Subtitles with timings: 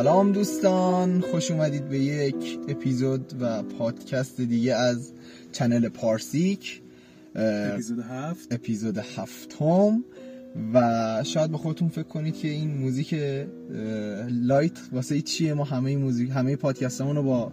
[0.00, 5.12] سلام دوستان خوش اومدید به یک اپیزود و پادکست دیگه از
[5.52, 6.82] channel پارسیک
[7.34, 8.52] اپیزود هفت.
[8.52, 10.04] اپیزود هفتم
[10.74, 13.14] و شاید به خودتون فکر کنید که این موزیک
[14.28, 17.52] light واسه چیه؟ ما همه موزیک همه پادکستمون رو با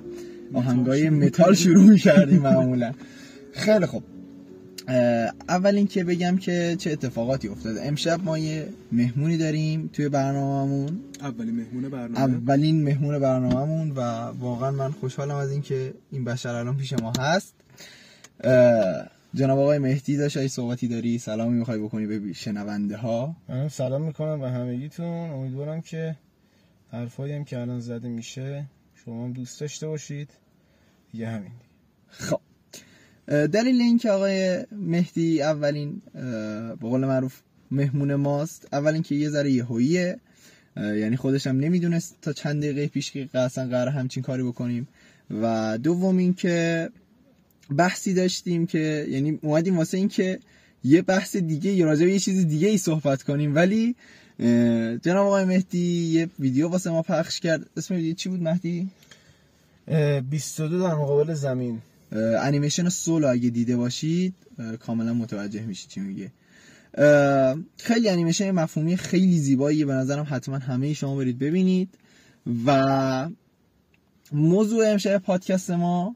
[0.53, 2.91] آهنگای متال شروع می‌کردیم معمولا.
[3.51, 4.03] خیلی خوب.
[5.49, 7.85] اول اینکه بگم که چه اتفاقاتی افتاده.
[7.85, 10.99] امشب ما یه مهمونی داریم توی برنامهمون.
[11.21, 12.19] اولین مهمون برنامه.
[12.19, 13.99] اولین مهمون برنامهمون و
[14.39, 17.53] واقعا من خوشحالم از اینکه این بشر الان پیش ما هست.
[19.33, 23.35] جناب آقای مهدی داشت ای صحبتی داری سلامی می‌خوای بکنی به شنونده ها.
[23.49, 25.05] من سلام می‌کنم به همگیتون.
[25.31, 26.15] امیدوارم که
[26.91, 28.65] حرفایی هم که الان زده میشه
[29.05, 30.29] شما هم دوست داشته باشید.
[31.13, 31.51] یه همین.
[32.09, 32.39] خب
[33.27, 37.39] دلیل اینکه آقای مهدی اولین به قول معروف
[37.71, 38.67] مهمون ماست.
[38.73, 40.17] اول که یه ذره یهوییه.
[40.77, 44.87] یعنی خودش هم نمی‌دونست تا چند دقیقه پیش که اصلا قرار همچین کاری بکنیم.
[45.41, 46.89] و دوم اینکه
[47.77, 50.39] بحثی داشتیم که یعنی اومدیم واسه این که
[50.83, 53.55] یه بحث دیگه یا راجع به یه چیز دیگه ای صحبت کنیم.
[53.55, 53.95] ولی
[55.01, 57.69] جناب آقای مهدی یه ویدیو واسه ما پخش کرد.
[57.77, 58.89] اسم ویدیو چی بود مهدی؟
[60.29, 61.81] 22 در مقابل زمین.
[62.11, 64.33] انیمیشن سولو اگه دیده باشید
[64.79, 66.31] کاملا متوجه میشید چی میگه.
[67.77, 71.89] خیلی انیمیشن مفهومی خیلی زیبایی به نظرم حتما همه شما برید ببینید.
[72.65, 73.29] و
[74.31, 76.15] موضوع امشب پادکست ما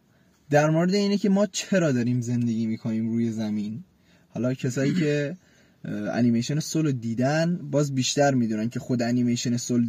[0.50, 3.84] در مورد اینه که ما چرا داریم زندگی می‌کنیم روی زمین.
[4.30, 5.38] حالا کسایی که
[5.86, 9.88] انیمیشن سولو دیدن باز بیشتر می‌دونن که خود انیمیشن سول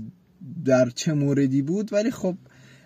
[0.64, 1.92] در چه موردی بود.
[1.92, 2.36] ولی خب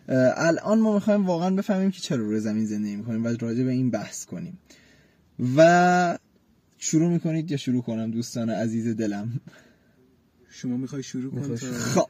[0.09, 3.91] الان ما می‌خوایم واقعا بفهمیم که چرا روی زمین زندگی می‌کنیم و راجع به این
[3.91, 4.59] بحث کنیم.
[5.56, 6.19] و
[6.78, 9.41] شروع می‌کنید یا شروع کنم دوستان عزیز دلم؟
[10.50, 12.06] شما می‌خوای شروع کنید خب.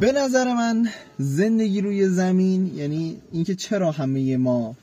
[0.00, 0.88] به نظر من
[1.18, 4.76] زندگی روی زمین یعنی اینکه چرا همه ما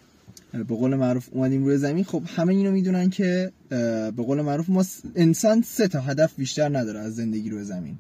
[0.51, 4.85] به قول معروف اومدیم روی زمین خب همه اینو می‌دونن که به قول معروف ما
[5.15, 7.97] انسان سه تا هدف بیشتر نداره از زندگی روی زمین.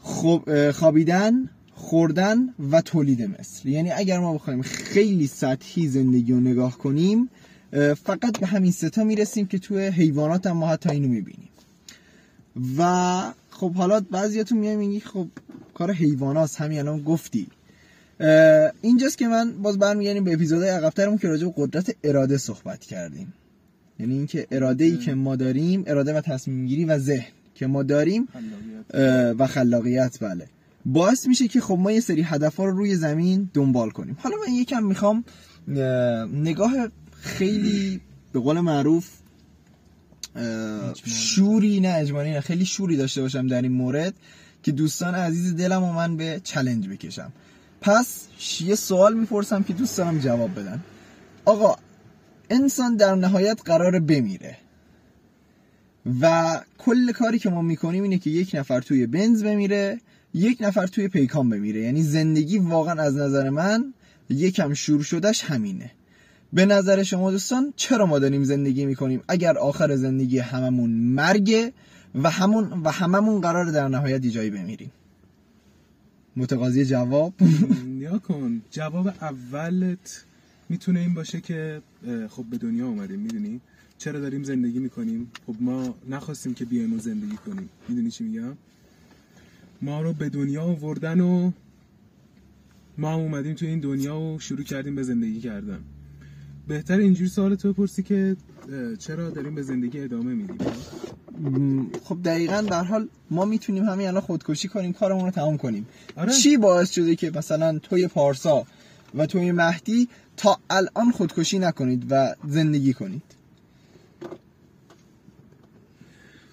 [0.00, 3.68] خب خوابیدن خوردن و تولید مثل.
[3.68, 7.28] یعنی اگر ما بخوایم خیلی سطحی زندگی رو نگاه کنیم
[8.04, 11.48] فقط به همین ستا می‌رسیم که توی حیوانات هم ما حتی اینو می‌بینیم.
[12.78, 15.26] و خب حالا بعضیاتون میای میگی خب
[15.74, 17.46] کار حیوانات همین الان گفتی.
[18.82, 23.34] اینجاست که من باز برمیگردیم به اپیزودهای عقبترمون که راجع به قدرت اراده صحبت کردیم.
[24.00, 27.82] یعنی اینکه اراده ای که ما داریم اراده و تصمیم گیری و ذهن که ما
[27.82, 28.28] داریم
[29.38, 30.46] و خلاقیت بله.
[30.86, 34.16] باعث میشه که خب ما یه سری هدف ها رو روی زمین دنبال کنیم.
[34.20, 35.24] حالا من یکم می‌خوام
[36.32, 36.72] نگاه
[37.20, 38.00] خیلی
[38.32, 39.08] به قول معروف
[41.04, 44.14] شوری نه اجمالی نه خیلی شوری داشته باشم در این مورد
[44.62, 47.32] که دوستان عزیز دلم و من به چلنج بکشم.
[47.80, 48.26] پس
[48.60, 50.80] یه سوال می‌پرسم که دوستانم جواب بدن.
[51.44, 51.76] آقا
[52.50, 54.56] انسان در نهایت قرار بمیره
[56.20, 60.00] و کل کاری که ما می‌کنیم اینه که یک نفر توی بنز بمیره
[60.36, 61.80] یک نفر توی پیکان بمیره.
[61.80, 63.94] یعنی زندگی واقعا از نظر من
[64.30, 65.90] یکم شروع شدهش همینه.
[66.52, 71.72] به نظر شما دوستان چرا ما داریم زندگی می‌کنیم؟ اگر آخر زندگی هممون مرگه
[72.14, 74.90] و همون و هممون قرار در نهایت جایی بمیریم.
[76.36, 77.34] متقاضی جواب؟
[77.98, 78.62] نیا کن.
[78.70, 80.24] جواب اولت
[80.68, 81.82] می‌تونه این باشه که
[82.28, 83.60] خب به دنیا اومدیم می‌دونی؟
[83.98, 87.68] چرا داریم زندگی می‌کنیم؟ خب ما نخواستیم که بیایم و زندگی کنیم.
[87.88, 88.56] می‌دونی چی میگم؟
[89.82, 91.50] ما رو به دنیا آوردن و
[92.98, 95.80] ما هم اومدیم تو این دنیا و شروع کردیم به زندگی کردن.
[96.68, 98.36] بهتر اینجوری سوال تو بپرسی که
[98.98, 100.58] چرا داریم به زندگی ادامه میدیم؟
[102.04, 105.86] خب دقیقا در حال ما می‌تونیم همین الان خودکشی کنیم کارمون رو تمام کنیم.
[106.16, 106.32] آره.
[106.32, 108.66] چی باعث شده که مثلا توی پارسا
[109.14, 113.22] و توی مهدی تا الان خودکشی نکنید و زندگی کنید؟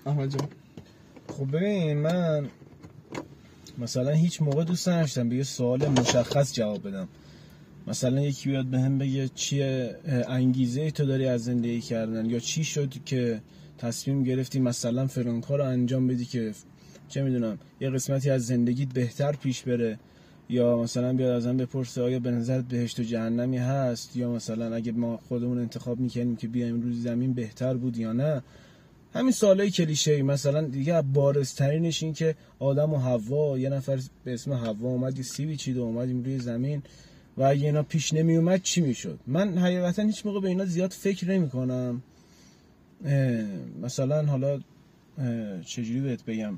[0.05, 0.47] احمد جان.
[1.27, 2.49] خب ببین من
[3.77, 7.07] مثلا هیچ موقع دوست نداشتم به یه سوال مشخص جواب بدم.
[7.87, 9.95] مثلا یکی بیاد به هم بگه چیه
[10.27, 13.41] انگیزه تو داری از زندگی کردن یا چی شد که
[13.77, 16.51] تصمیم گرفتی مثلا فلان کار رو انجام بدی که
[17.09, 19.99] چه می‌دونم یه قسمتی از زندگیت بهتر پیش بره
[20.49, 24.91] یا مثلا بیاد ازم بپرسه آیا به نظرت بهشت و جهنمی هست یا مثلا اگه
[24.91, 28.41] ما خودمون انتخاب می‌کنیم که بیایم روی زمین بهتر بود یا نه.
[29.13, 34.33] همین سوالای کلیشه ای مثلا دیگه بارزترینش این که آدم و حوا یه نفر به
[34.33, 36.83] اسم حوا اومد یه سیبی چید و اومدیم روی زمین
[37.37, 40.91] و اگه اینا پیش نمی اومد چی می‌شد؟ من حقیقتا هیچ موقع به اینا زیاد
[40.91, 42.01] فکر نمی کنم
[43.81, 44.59] مثلا حالا
[45.65, 46.57] چجوری بهت بگم؟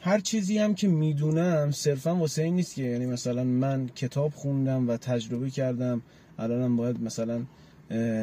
[0.00, 4.88] هر چیزی هم که می‌دونم صرفا واسه این نیست که یعنی مثلا من کتاب خوندم
[4.88, 6.02] و تجربه کردم
[6.38, 7.42] الانم باید مثلا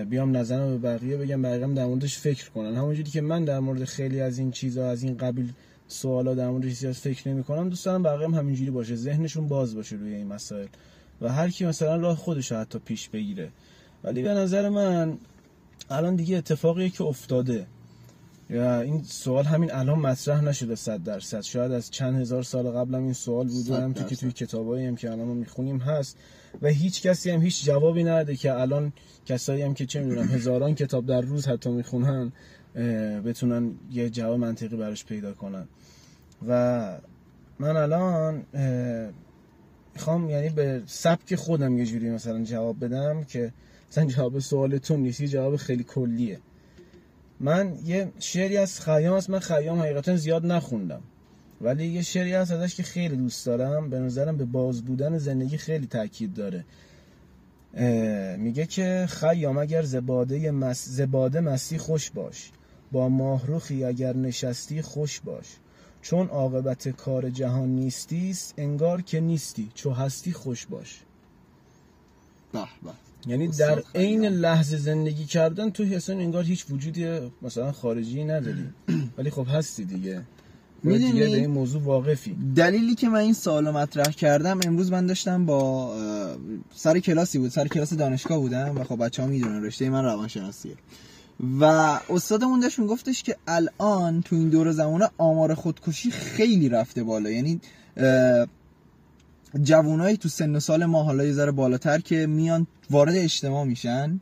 [0.10, 2.76] بیام نظرم به بقیه بگم بقیه در موردش فکر کنن.
[2.76, 5.52] همونجوری که من در مورد خیلی از این چیزها از این قبیل
[5.88, 9.76] سوالا در مورد چیزی فکر نمی کنم دوست دارم بقیه هم همینجوری باشه ذهنشون باز
[9.76, 10.68] باشه روی این مسائل.
[11.22, 13.50] و هر کی مثلا راه خودش حتی پیش بگیره.
[14.04, 15.18] ولی به نظر من
[15.90, 17.68] الان دیگه اتفاقیه که افتاده.
[18.60, 21.42] این سوال همین الان مطرح نشده صد درصد.
[21.42, 24.86] شاید از چند هزار سال قبل هم این سوال بوده هم تو که توی کتابایی
[24.86, 26.18] هم که الان ما می‌خونیم هست.
[26.62, 28.94] و هیچ کسی هم هیچ جوابی نده که الان
[29.26, 32.32] کسایی هم که چه می‌دونم هزاران کتاب در روز حتی می‌خونن
[33.26, 35.68] بتونن یه جواب منطقی براش پیدا کنن.
[36.48, 37.00] و
[37.60, 38.46] من الان
[39.94, 43.54] می‌خوام یعنی به سبک خودم یه جوری مثلا جواب بدم که
[43.92, 46.40] مثلا جواب سوالتون نیست یه جواب خیلی کلیه.
[47.42, 51.02] من یه شعری از خیام است من خیام حقیقتا زیاد نخوندم.
[51.62, 55.58] ولی یه شعری هست ازش که خیلی دوست دارم به نظرم به باز بودن زندگی
[55.58, 56.66] خیلی تاکید داره.
[58.38, 60.86] میگه که خیام اگر زباده, مس...
[60.90, 62.52] زباده مستی خوش باش
[62.92, 65.46] با ماهروخی اگر نشستی خوش باش.
[66.02, 71.02] چون عاقبت کار جهان نیستیست انگار که نیستی چو هستی خوش باش.
[72.54, 73.11] به به.
[73.28, 78.64] یعنی در عین لحظه زندگی کردن تو اصلا انگار هیچ وجودی مثلا خارجی نداری.
[79.18, 80.22] ولی خب هستی دیگه.
[80.84, 82.36] می‌دونی؟ به این موضوع واقفی.
[82.56, 85.96] دلیلی که من این سوالو مطرح کردم امروز من داشتم با
[86.76, 90.76] سر کلاسی بود سر کلاس دانشگاه بودم و خب بچه ها می‌دونن رشته من روانشناسیه.
[91.60, 91.64] و
[92.10, 97.30] استادمون داشت میگفتش که الان تو این دور زمانه آمار خودکشی خیلی رفته بالا.
[97.30, 97.62] یعنی
[99.64, 104.20] جوانایی تو سن و سال ما حالا یه ذره بالاتر که میان وارد اجتماع میشن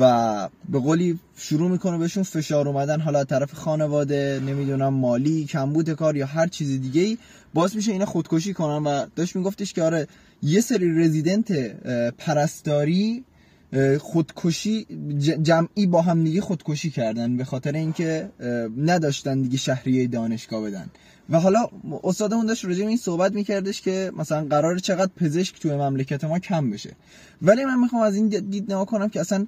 [0.00, 6.16] و به قولی شروع می‌کنه بهشون فشار اومدن حالا طرف خانواده نمی‌دونم مالی کمبود کار
[6.16, 7.18] یا هر چیز دیگه ای
[7.54, 10.08] باز میشه اینا خودکشی کنن و داشت میگفتش که آره
[10.42, 11.52] یه سری رزیدنت
[12.18, 13.24] پرستاری
[13.98, 14.86] خودکشی
[15.42, 18.30] جمعی با هم دیگه خودکشی کردن به خاطر اینکه
[18.76, 20.90] نداشتن دیگه شهریه دانشگاه بدن.
[21.30, 21.68] و حالا
[22.04, 26.70] استادمون داشت راجع این صحبت میکردش که مثلا قرار چقدر پزشک توی مملکت ما کم
[26.70, 26.96] بشه.
[27.42, 29.46] ولی من می‌خوام از این دید نگاه کنم که اصلا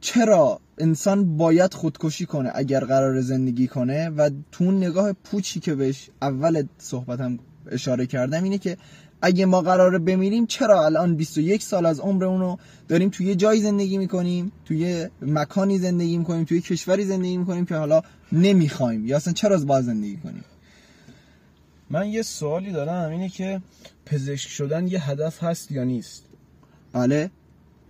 [0.00, 6.10] چرا انسان باید خودکشی کنه اگر قرار زندگی کنه؟ و تو نگاه پوچی که بهش
[6.22, 7.38] اول صحبتم
[7.70, 8.76] اشاره کردم اینه که
[9.22, 13.98] اگه ما قراره بمیریم چرا الان 21 سال از عمرمون رو داریم توی جایی زندگی
[13.98, 19.58] می‌کنیم توی مکانی زندگی می‌کنیم توی کشوری زندگی می‌کنیم که حالا نمی‌خوایم؟ یا اصلا چرا
[19.58, 20.44] باید زندگی کنیم؟
[21.90, 23.60] من یه سوالی دارم اینه که
[24.06, 26.24] پزشک شدن یه هدف هست یا نیست؟
[26.92, 27.30] بله.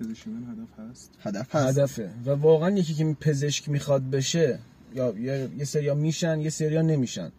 [0.00, 1.78] پزشک شدن هدف هست؟ هدف هست.
[1.78, 2.10] هدفه.
[2.26, 4.58] و واقعا یکی که پزشک می‌خواد بشه
[4.94, 5.14] یا
[5.58, 7.32] یه سریا میشن یه سریا نمیشن.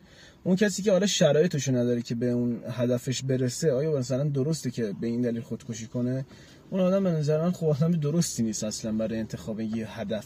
[0.43, 4.93] اون کسی که آره شرایطشو نداره که به اون هدفش برسه آیا مثلا درسته که
[5.01, 6.25] به این دلیل خودکشی کنه؟
[6.69, 10.25] اون آدم به نظر من خب آدم درستی نیست اصلا برای انتخاب یه هدف.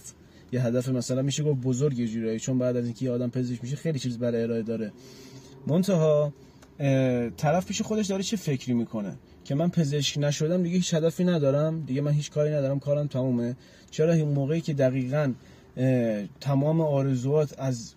[0.52, 3.64] یه هدف مثلا میشه گفت بزرگ یه جورایی چون بعد از اینکه یه آدم پزشک
[3.64, 4.92] میشه خیلی چیز برای ارائه داره.
[5.68, 6.34] منتها
[7.38, 11.82] طرف پیش خودش داره چه فکری می‌کنه؟ که من پزشک نشدم دیگه هیچ هدفی ندارم.
[11.82, 13.56] دیگه من هیچ کاری ندارم کارم تمومه.
[13.92, 15.34] چرا این موقعی که دقیقا
[16.40, 17.94] تمام آرزوات از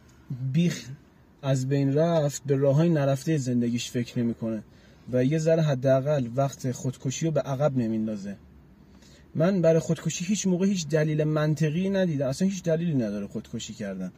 [0.53, 0.89] بیخ
[1.43, 4.63] از بین رفت به راه های نرفته زندگیش فکر نمی‌کنه
[5.13, 8.37] و یه ذره حداقل وقت خودکشی رو به عقب نمیندازه.
[9.35, 12.29] من برای خودکشی هیچ موقع هیچ دلیل منطقی ندیدم.
[12.29, 14.13] اصلا هیچ دلیلی نداره خودکشی کردن.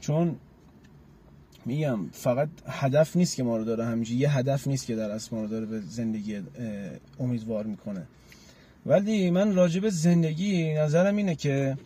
[0.00, 0.36] چون
[1.66, 5.36] میگم فقط هدف نیست که ما رو داره همینجوری یه هدف نیست که در اصل
[5.36, 6.40] ما رو داره به زندگی
[7.20, 8.02] امیدوار می‌کنه.
[8.86, 11.76] ولی من راجب زندگی نظرم اینه که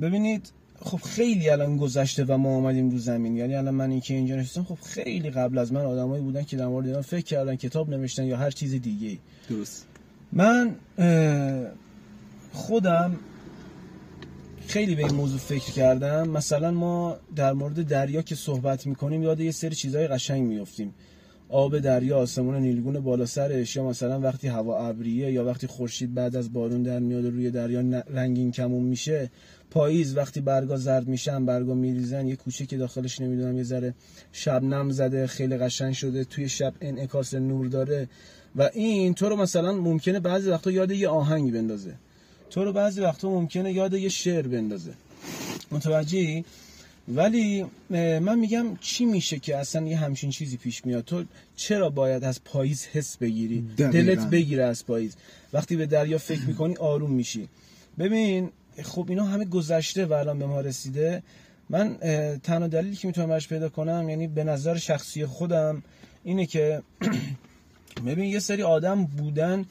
[0.00, 3.36] ببینید خب خیلی الان گذشته و ما آمدیم رو زمین.
[3.36, 6.56] یعنی الان من این که اینجا نشستم خب خیلی قبل از من آدمایی بودن که
[6.56, 9.18] در مورد اینا فکر کردن کتاب نوشتن یا هر چیز دیگه
[9.50, 9.86] درست.
[10.32, 10.74] من
[12.52, 13.16] خودم
[14.68, 16.28] خیلی به این موضوع فکر کردم.
[16.28, 20.94] مثلا ما در مورد دریا که صحبت می‌کنیم یاد یه سری چیزهای قشنگ میفتیم
[21.48, 26.36] آب دریا آسمون نیلگون بالا سرش یا مثلا وقتی هوا ابریه یا وقتی خورشید بعد
[26.36, 29.30] از بارون در میاد روی دریا رنگین کمون میشه
[29.70, 33.94] پاییز وقتی برگا زرد میشن برگا میریزن یه کوچه که داخلش نمی‌دونم یه ذره
[34.32, 38.08] شبنم زده خیلی قشنگ شده توی شب انعکاس نور داره.
[38.56, 41.94] و این تو رو مثلا ممکنه بعضی وقتا یاد یه آهنگی بندازه.
[42.50, 44.92] تو رو بعضی وقتا ممکنه یاد یه شعر بندازه.
[45.70, 46.44] متوجهی؟
[47.08, 51.24] ولی من میگم چی میشه که اصلا یه همچین چیزی پیش میاد؟ تو
[51.56, 55.16] چرا باید از پاییز حس بگیری؟ دلت بگیره از پاییز.
[55.52, 57.48] وقتی به دریا فکر می‌کنی آروم میشی.
[57.98, 58.50] ببین
[58.82, 61.22] خب اینا همه گذشته و الان به ما رسیده.
[61.70, 61.96] من
[62.42, 65.82] تنها دلیلی که می‌تونم برش پیدا کنم یعنی به نظر شخصی خودم
[66.24, 66.82] اینه که
[68.06, 69.64] ببین یه سری آدم بودن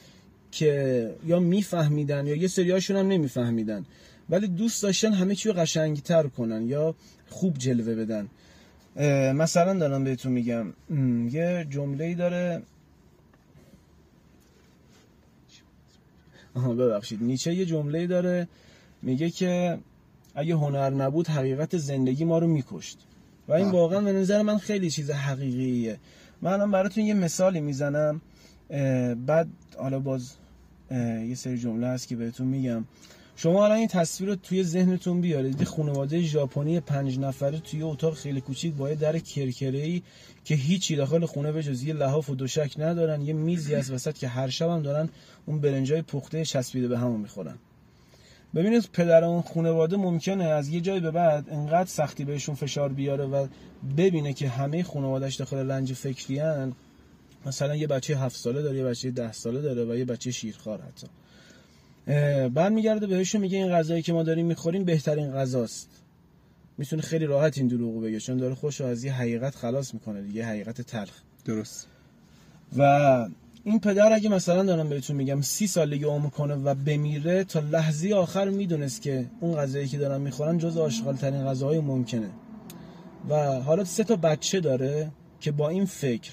[0.52, 3.86] که یا میفهمیدن یا یه سری هاشون هم نمیفهمیدن.
[4.30, 6.96] ولی دوست داشتن همه چی رو قشنگتر کنن یا
[7.30, 8.28] خوب جلوه بدن.
[9.34, 10.74] مثلا دارم بهتون میگم.
[11.32, 12.62] یه جمله ای داره.
[16.56, 17.24] آها ببخشید.
[17.24, 18.48] نیچه یه جمله ای داره.
[19.02, 19.78] میگه که
[20.36, 22.98] اگه هنر نبود حقیقت زندگی ما رو میکشت.
[23.48, 25.98] و این واقعا به نظر من خیلی چیز حقیقیه.
[26.42, 28.22] من الان براتون یه مثالی می‌زنم.
[29.26, 29.48] بعد
[29.80, 30.34] حالا باز
[30.92, 32.86] یه سری جمله هست که بهتون میگم.
[33.36, 35.60] شما الان این تصویر رو توی ذهنتون بیارید.
[35.60, 40.02] یه خانواده ژاپنی پنج نفره توی اتاق خیلی کوچیک با یه در کرکره
[40.44, 43.22] که هیچی داخل خونه به جز یه لحاف و دوشک ندارن.
[43.22, 45.10] یه میزی از وسط که هر شب هم دارن
[45.46, 47.56] اون برنجای پخته چسبیده به همون می‌خورن.
[48.56, 53.26] ببینید پدر اون خانواده ممکنه از یه جای به بعد انقدر سختی بهشون فشار بیاره
[53.26, 53.48] و
[53.98, 56.74] ببینه که همه خانوادهش داخل لنج فکری هن.
[57.46, 60.82] مثلا یه بچه هفت ساله داره یه بچه ده ساله داره و یه بچه شیرخوار
[60.82, 61.08] حتی.
[62.50, 65.90] بعد میگرده بهشون میگه این غذایی که ما داریم می‌خوریم بهترین غذاست.
[66.78, 70.46] می‌تونه خیلی راحت این دروغو بگه چون داره خوش از یه حقیقت خلاص می‌کنه دیگه
[70.46, 71.14] حقیقت تلخ.
[71.46, 71.88] درست.
[72.78, 72.82] و
[73.64, 78.14] این پدر اگه مثلا دارم بهتون میگم سی سالگی عمر کنه و بمیره تا لحظه
[78.14, 82.30] آخر می‌دونست که اون غذایی که دارن می‌خورن جز آشغال ترین غذاهای ممکنه.
[83.30, 86.32] و حالا سه تا بچه داره که با این فکر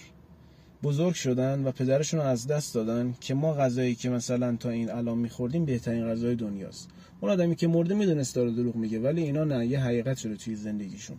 [0.85, 4.91] بزرگ شدن و پدرشون رو از دست دادن که ما غذایی که مثلا تا این
[4.91, 6.89] الان میخوردیم بهترین غذای دنیاست.
[7.21, 10.57] اون آدمی که مرده می‌دونست داره دروغ میگه ولی اینا نه یه حقیقت شده توی
[10.57, 11.17] زندگیشون.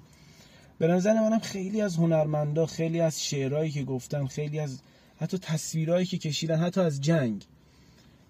[0.77, 4.79] به نظر منم خیلی از هنرمندا خیلی از شعرهایی که گفتن خیلی از
[5.17, 7.45] حتی تصویرهایی که کشیدن حتی از جنگ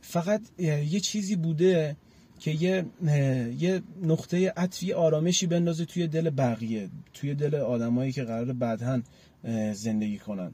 [0.02, 1.96] فقط یه چیزی بوده
[2.40, 2.86] که یه
[3.60, 9.04] یه نقطه عطفی آرامشی بندازه توی دل بقیه توی دل آدمایی که قرار بعدن
[9.74, 10.54] زندگی کنن.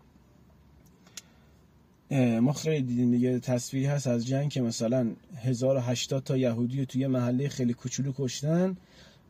[2.19, 5.11] ما خیلی دیدیم دیگه تصویری هست از جنگ که مثلا
[5.43, 8.77] 1080 تا یهودی رو توی محله خیلی کوچولو کشتن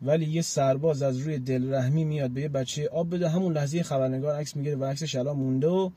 [0.02, 4.36] ولی یه سرباز از روی دلرحمی میاد به یه بچه آب بده همون لحظه خبرنگار
[4.36, 5.90] عکس می‌گیره و عکسش الان مونده و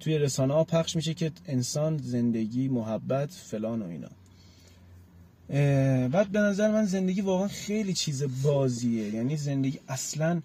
[0.00, 4.08] توی رسانه ها پخش میشه که انسان زندگی محبت فلان و اینا.
[6.08, 9.14] بعد به نظر من زندگی واقعا خیلی چیز بازیه.
[9.14, 10.40] یعنی زندگی اصلا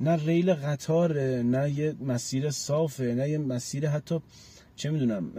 [0.00, 4.20] نه ریل قطاره نه یه مسیر صافه نه یه مسیر حتی
[4.76, 5.30] چه می‌دونم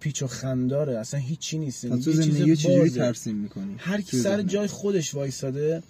[0.00, 1.86] پیچ و خنداره اصلا هیچی نیست.
[1.86, 5.82] تو زندگی چجوری ترسیم می‌کنی هر کی سر جای خودش وایساده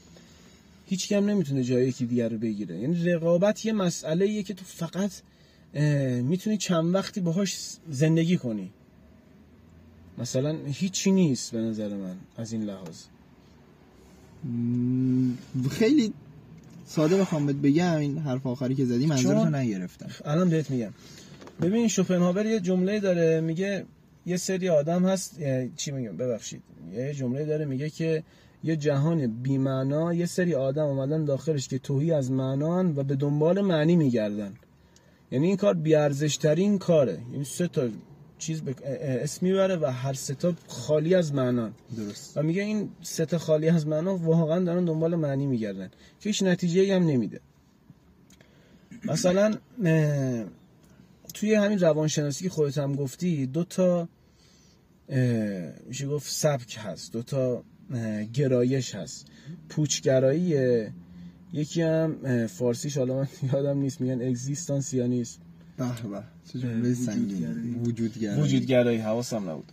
[0.86, 2.78] هیچ کم نمی‌تونه جای یکی دیگر رو بگیره.
[2.78, 5.10] یعنی رقابت یه مسئله ایه که تو فقط
[6.22, 7.58] می‌تونی چند وقتی باهاش
[7.90, 8.70] زندگی کنی.
[10.18, 12.96] مثلا هیچی نیست به نظر من از این لحاظ.
[15.70, 16.12] خیلی
[16.86, 20.10] ساده بخوام بهت بگم این حرف آخری که زدی منظورتو نگرفتم.
[20.24, 20.92] الان بهت میگم.
[21.62, 23.84] ببین شوپنهاور یه جمله داره میگه
[24.26, 25.38] یه سری آدم هست
[25.76, 26.62] چی میگم؟ ببخشید.
[26.92, 28.22] یه جمله داره میگه که
[28.64, 33.60] یه جهان بیمعنا یه سری آدم اومدن داخلش که توهی از معنان و به دنبال
[33.60, 34.54] معنی میگردن.
[35.30, 37.18] یعنی این کار بیارزش ترین کاره.
[37.32, 37.88] یعنی سه تا
[38.38, 38.74] چیز به
[39.22, 42.36] اسم می‌بره و هر سه تا خالی از معنان درست.
[42.36, 45.90] و میگه این سه تا خالی از معنا واقعا دارن دنبال معنی میگردن.
[46.20, 47.40] که هیچ نتیجه هم نمیده.
[49.04, 49.54] مثلا
[51.42, 54.08] توی همین روانشناسی که خودت هم گفتی دو تا
[55.86, 57.64] میشه گفت سبک هست دو تا
[58.32, 59.26] گرایش هست.
[59.68, 60.56] پوچگرایی
[61.52, 65.40] یکی هم فارسیش حالا من یادم نیست میگن اگزیستانسیانیسم
[65.78, 66.22] به به
[66.52, 68.40] چه جمله سنگین وجودگرایی.
[68.40, 68.98] وجودگرایی.
[68.98, 69.72] حواسم نبود.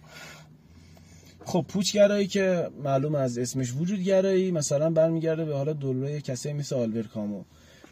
[1.45, 7.03] خب پوچگرایی که معلوم از اسمش وجودگرایی مثلا برمیگرده به حالا دوره کسی مثل آلبر
[7.03, 7.43] کامو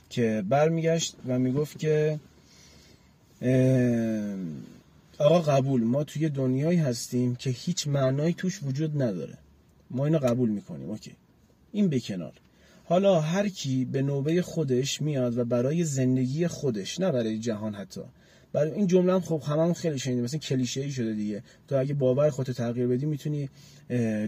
[0.10, 2.19] که برمیگشت و می‌گفت که
[5.17, 9.38] آقا قبول ما توی دنیایی هستیم که هیچ معنایی توش وجود نداره.
[9.91, 11.12] ما اینو قبول می‌کنیم اوکی.
[11.72, 12.34] این به کنار.
[12.86, 18.01] حالا هر کی به نوبه خودش میاد و برای زندگی خودش نه برای جهان حتی.
[18.53, 21.44] برای این جمله هم خب هممون خیلی شنیدیم مثلا کلیشه ای شده دیگه.
[21.67, 23.50] تو اگه باور خودت تغییر بدی می‌تونی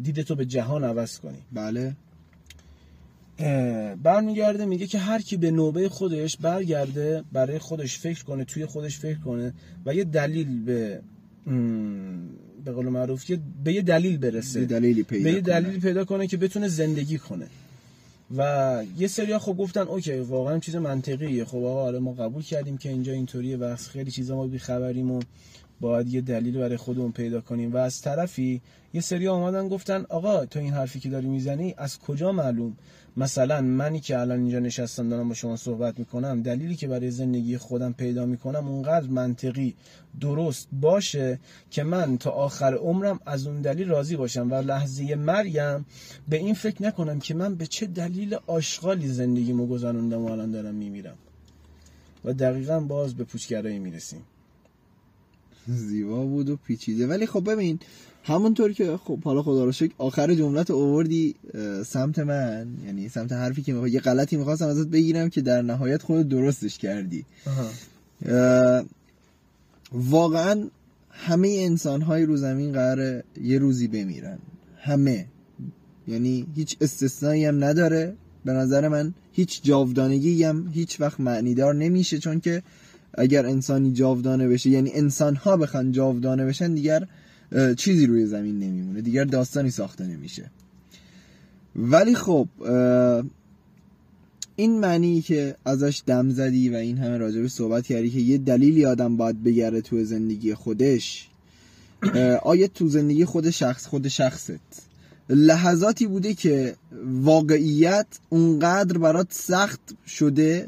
[0.03, 1.39] دیدتو به جهان عوض کنی.
[1.51, 1.95] بله.
[4.03, 8.99] برمیگرده میگه که هر کی به نوبه خودش برگرده برای خودش فکر کنه توی خودش
[8.99, 9.53] فکر کنه
[9.85, 11.01] و یه دلیل به
[12.65, 13.31] به قول معروف
[13.63, 14.65] به یه دلیل برسه.
[14.65, 17.47] دلیلی پیدا به یه دلیل پیدا کنه که بتونه زندگی کنه.
[18.37, 21.45] و یه سریا خب گفتن اوکی واقعا چیز منطقیه.
[21.45, 25.11] خب آقا آره ما قبول کردیم که اینجا اینطوریه و خیلی چیزا ما بی خبریم
[25.11, 25.21] و
[25.81, 27.73] باید یه دلیل برای خودمون پیدا کنیم.
[27.73, 28.61] و از طرفی
[28.93, 32.77] یه سری آمدن گفتن آقا تو این حرفی که داری می‌زنی از کجا معلوم؟
[33.17, 37.57] مثلا منی که الان اینجا نشستم دارم با شما صحبت می‌کنم دلیلی که برای زندگی
[37.57, 39.75] خودم پیدا می‌کنم اونقدر منطقی
[40.21, 41.39] درست باشه
[41.71, 45.85] که من تا آخر عمرم از اون دلیل راضی باشم و لحظه مرگم
[46.29, 50.75] به این فکر نکنم که من به چه دلیل آشغالی زندگیمو گذروندم و الان دارم
[50.75, 51.17] میمیرم.
[52.25, 54.21] و دقیقا باز به پوچگرایی می‌رسیم.
[55.69, 57.07] زیبا بود و پیچیده.
[57.07, 57.79] ولی خب ببین
[58.23, 61.35] همونطور که خب حالا خدا رو شکر آخر جملت اووردی
[61.85, 63.87] سمت من یعنی سمت حرفی که میخوا...
[63.87, 67.25] یه غلطی می‌خواستم ازت بگیرم که در نهایت خود درستش کردی.
[68.25, 68.85] اه،
[69.91, 70.67] واقعا
[71.09, 74.39] همه انسان های رو زمین قراره یه روزی بمیرن.
[74.77, 75.25] همه.
[76.07, 78.15] یعنی هیچ استثنایی هم نداره.
[78.45, 82.63] به نظر من هیچ جاودانگی هم هیچ وقت معنیدار نمیشه چون که
[83.13, 87.07] اگر انسانی جاودانه بشه یعنی انسان ها بخوان جاودانه بشن دیگر
[87.77, 90.51] چیزی روی زمین نمیمونه دیگر داستانی ساخته نمیشه.
[91.75, 92.47] ولی خب
[94.55, 98.85] این معنی که ازش دم زدی و این همه راجبش صحبت کردی که یه دلیلی
[98.85, 101.29] آدم باید بگره تو زندگی خودش
[102.43, 104.89] آیا تو زندگی خود شخص خود شخصت؟
[105.29, 106.75] لحظاتی بوده که
[107.05, 110.67] واقعیت اونقدر برات سخت شده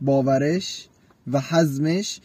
[0.00, 0.88] باورش
[1.32, 2.20] و حزمش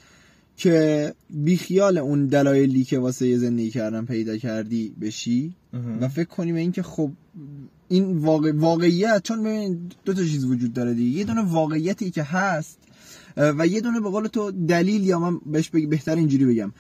[0.58, 5.54] که بیخیال اون دلایلی که واسه یه زندگی کردن پیدا کردی بشی.
[6.02, 7.12] و فکر کنی به این که خب
[7.88, 8.52] این واقع...
[8.56, 11.20] واقعیت چون ببین دو تا چیز وجود داره دیگه.
[11.20, 12.80] یه دونه واقعیتی که هست
[13.38, 15.90] و یه دونه به قول تو دلیل یا من بهش بگ...
[15.90, 16.72] بهتر اینجوری بگم.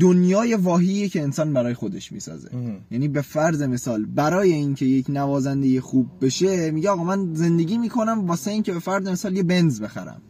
[0.00, 2.50] دنیای واهی که انسان برای خودش می‌سازه.
[2.90, 8.26] یعنی به فرض مثال برای اینکه یک نوازنده خوب بشه میگه آقا من زندگی می‌کنم
[8.26, 10.22] واسه اینکه به فرض مثال یه بنز بخرم.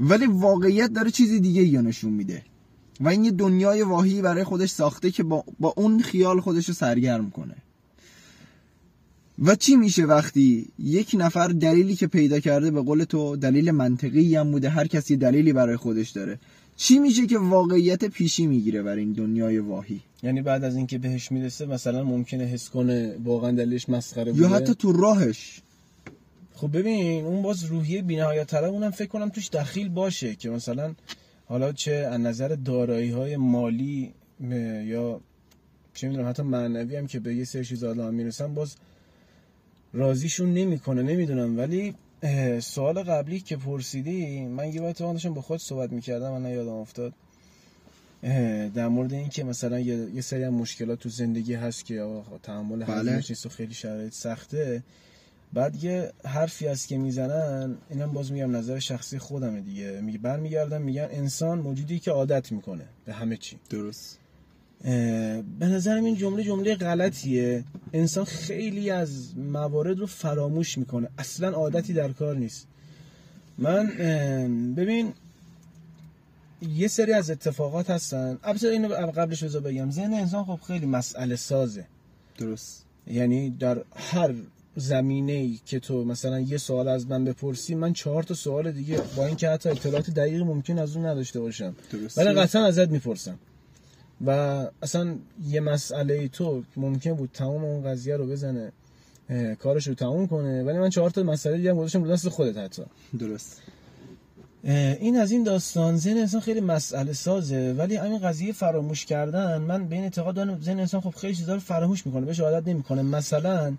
[0.00, 2.42] ولی واقعیت داره چیزی دیگه یا نشون میده.
[3.00, 6.74] و این یه دنیای واهی برای خودش ساخته که با, با اون خیال خودش رو
[6.74, 7.56] سرگرم کنه.
[9.44, 14.36] و چی میشه وقتی یک نفر دلیلی که پیدا کرده به قول تو دلیل منطقی
[14.36, 16.38] هم بوده هر کسی دلیلی برای خودش داره.
[16.76, 21.32] چی میشه که واقعیت پیشی می‌گیره بر این دنیای واهی؟ یعنی بعد از اینکه بهش
[21.32, 25.60] می‌رسه مثلا ممکنه حس کنه واقعا دلیلش مسخره بوده؟ یا حتی تو راهش.
[26.60, 30.94] خب ببین اون باز روحیه بی‌نهایت طلب اونم فکر کنم توش دخیل باشه که مثلا
[31.46, 34.14] حالا چه از نظر دارایی های مالی
[34.84, 35.20] یا
[35.94, 38.76] چه می‌دونم حتی معنوی هم که به یه سری چیز آدم می‌رسن باز
[39.92, 41.58] راضیشون نمی‌کنه نمی‌دونم.
[41.58, 41.94] ولی
[42.60, 47.12] سوال قبلی که پرسیدی من یه وقت داشتم با خود صحبت می‌کردم من یادم افتاد.
[48.74, 52.94] در مورد این که مثلا یه, سری از مشکلات تو زندگی هست که تحمل بله.
[52.94, 54.82] هضمش نیست و خیلی شرایط سخته.
[55.52, 60.00] بعد یه حرفی هست که می‌زنن اینم باز میگم نظر شخصی خودمه دیگه.
[60.00, 63.58] میگه برمیگردن میگن انسان موجودی که عادت می‌کنه به همه چی.
[63.70, 64.18] درست.
[65.58, 67.64] به نظرم این جمله جمله غلطیه.
[67.92, 71.08] انسان خیلی از موارد رو فراموش می‌کنه.
[71.18, 72.66] اصلا عادتی در کار نیست.
[73.58, 73.86] من
[74.76, 75.12] ببین
[76.62, 78.38] یه سری از اتفاقات هستن.
[78.42, 79.90] البته اینو قبلش بذار بگم.
[79.90, 81.86] ذهن انسان خب خیلی مسئله سازه.
[82.38, 82.84] درست.
[83.06, 84.34] یعنی در هر
[84.76, 89.00] زمینه ای که تو مثلا یه سوال از من بپرسی من چهار تا سوال دیگه
[89.16, 91.74] با اینکه حتی اطلاعات دقیقی ممکن از اون نداشته باشم.
[92.16, 93.38] ولی قطعا ازت می‌پرسم.
[94.26, 94.30] و
[94.82, 95.14] اصلا
[95.48, 98.72] یه مسئله تو ممکن بود تمام اون قضیه رو بزنه
[99.58, 102.56] کارش رو تموم کنه ولی من چهار تا مسئله دیگه هم گذاشتم رو دست خودت
[102.56, 102.82] حتی.
[103.18, 103.62] درست.
[104.64, 109.88] این از این داستان ذهن انسان خیلی مسئله سازه ولی همین قضیه فراموش کردن من
[109.88, 113.02] به این اعتقاد دارم ذهن انسان خب خیلی چیزا رو فراموش می‌کنه بهش عادت نمی‌کنه.
[113.02, 113.74] مثلا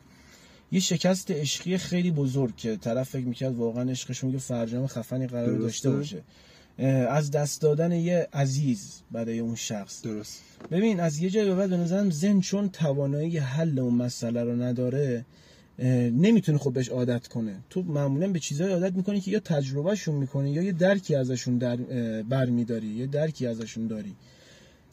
[0.72, 5.46] یه شکست عشقی خیلی بزرگ که طرف فکر می‌کرد واقعا عشقشون یه فرجام خفنی قرار
[5.46, 5.64] درسته.
[5.64, 6.22] داشته باشه.
[7.08, 10.02] از دست دادن یه عزیز برای اون شخص.
[10.02, 10.42] درست.
[10.72, 14.62] ببین از یه جای به بعد به نظرم ذهن چون توانایی حل اون مسئله رو
[14.62, 15.26] نداره
[16.14, 17.56] نمی‌تونه خب بهش عادت کنه.
[17.70, 21.76] تو معمولا به چیزهای عادت می‌کنی که یا تجربهشون می‌کنی یا یه درکی ازشون در
[22.22, 24.16] برمیداری یه درکی ازشون داری.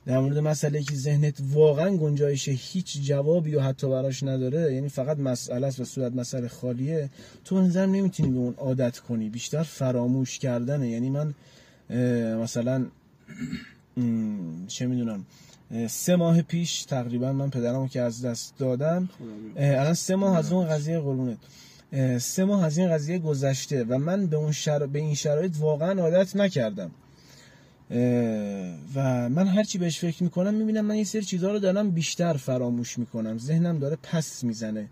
[0.09, 5.19] در مورد مسئله که ذهنت واقعا گنجایش هیچ جوابی و حتی براش نداره یعنی فقط
[5.19, 7.11] مسئله است و صورت مسئله خالیه
[7.45, 9.29] تو نظرم نمی‌تونی به اون عادت کنی.
[9.29, 10.89] بیشتر فراموش کردنه.
[10.89, 11.35] یعنی من
[12.43, 12.87] مثلا
[14.69, 15.27] چه می‌دونم
[15.89, 19.09] سه ماه پیش تقریبا من پدرمو که از دست دادم
[19.57, 21.39] الان سه ماه از اون قضیه قربونت.
[22.19, 24.87] سه ماه از این قضیه گذشته و من به اون شر...
[24.87, 26.91] به این شرایط واقعا عادت نکردم.
[28.95, 32.99] و من هرچی بهش فکر می‌کنم می‌بینم من یه سری چیزها رو دارم بیشتر فراموش
[32.99, 33.39] می‌کنم.
[33.39, 34.89] ذهنم داره پس می‌زنه.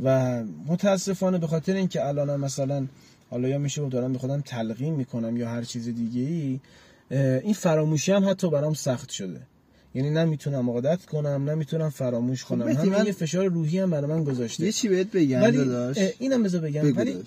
[0.00, 2.86] و متاسفانه به خاطر اینکه الان مثلا
[3.30, 6.60] حالا یا میشه دارم به خودم تلقین می‌کنم یا هر چیز دیگه ای
[7.40, 9.40] این فراموشی هم حتی برام سخت شده.
[9.94, 12.64] یعنی نمی‌تونم عادت کنم نمی‌تونم فراموش کنم.
[12.64, 14.64] مهدی، همین من- یه فشار روحی هم برای من گذاشته.
[14.64, 16.96] یه چی بهت بگم ولی داداش؟ اینم بذار بگم.
[16.96, 17.22] ولی.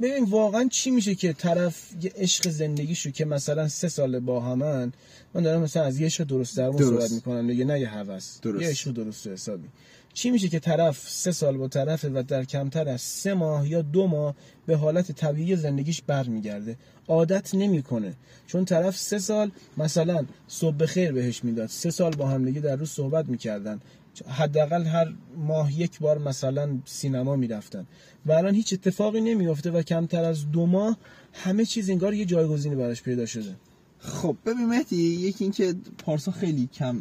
[0.00, 4.92] ببین واقعا چی میشه که طرف یه عشق زندگیشو که مثلا سه سال با همن
[5.34, 6.98] من دارم مثلا از یه عشق درست درمون درست.
[6.98, 8.38] صحبت می‌کنم دیگه نه یه هوس.
[8.44, 9.68] یه عشق درست و حسابی.
[10.14, 13.82] چی میشه که طرف سه سال با طرفه و در کمتر از سه ماه یا
[13.82, 14.34] دو ماه
[14.66, 16.76] به حالت طبیعی زندگیش برمیگرده؟
[17.08, 18.14] عادت نمی‌کنه.
[18.46, 21.68] چون طرف سه سال مثلا صبح خیر بهش می‌داد.
[21.68, 23.80] سه سال با همدیگه در روز صحبت می‌کردن.
[24.28, 27.86] حداقل هر ماه یک بار مثلا سینما می‌رفتن.
[28.26, 30.96] و الان هیچ اتفاقی نمیفته و کمتر از دو ماه
[31.32, 33.54] همه چیز انگار یه جایگزینی براش پیدا شده.
[33.98, 36.96] خب ببین مهدی یکی اینکه پارسا خیلی کم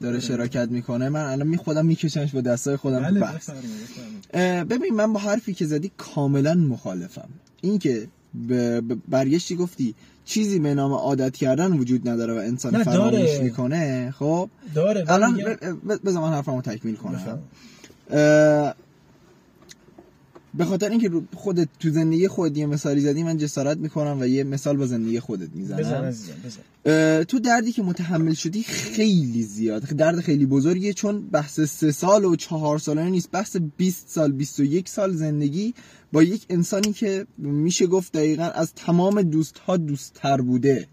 [0.00, 1.08] داره شراکت می‌کنه.
[1.08, 3.50] من الان می خودم میکشمش با دستای خودم بله بحث.
[4.70, 7.28] ببین من با حرفی که زدی کاملا مخالفم.
[7.60, 8.08] اینکه
[9.08, 13.40] برگشتی گفتی چیزی به نام عادت کردن وجود نداره و انسان فراموش.
[13.40, 15.40] می‌کنه خب؟ داره الان
[16.04, 17.42] بذار من حرفمو تکمیل کنم.
[20.56, 24.44] به خاطر اینکه خودت تو زندگی خودت یه مثالی زدی من جسارت می‌کنم و یه
[24.44, 26.60] مثال با زندگی خودت بزن می‌زنم عزیزم بزن.
[26.84, 29.82] اه، تو دردی که متحمل شدی خیلی زیاد.
[29.82, 33.30] درد خیلی بزرگیه چون بحث سه سال و چهار ساله نیست.
[33.30, 35.74] بحث 20 سال 21 سال زندگی
[36.12, 40.88] با یک انسانی که میشه گفت دقیقا از تمام دوست ها دوست تر بوده.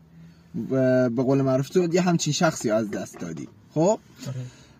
[0.71, 3.47] و به قول معروف تو یه همچین شخصی از دست دادی.
[3.73, 3.99] خب؟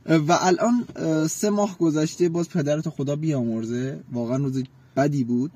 [0.06, 0.86] و الان
[1.28, 4.00] سه ماه گذشته باز پدرت خدا بیامرزه.
[4.12, 4.64] واقعا روز
[4.96, 5.52] بدی بود.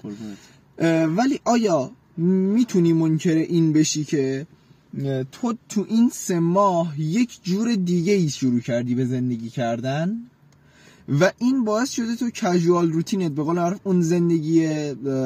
[1.17, 4.47] ولی آیا می‌تونی منکر این بشی که
[5.31, 10.17] تو تو این سه ماه یک جور دیگه ای شروع کردی به زندگی کردن؟
[11.19, 14.67] و این باعث شده تو کژوال روتینت به قول معروف اون زندگی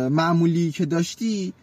[0.10, 1.54] معمولی که داشتی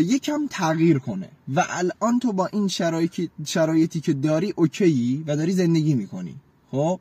[0.00, 1.28] یکم تغییر کنه.
[1.54, 6.34] و الان تو با این شرایطی, شرایطی که داری اوکیی و داری زندگی می‌کنی.
[6.70, 7.00] خب؟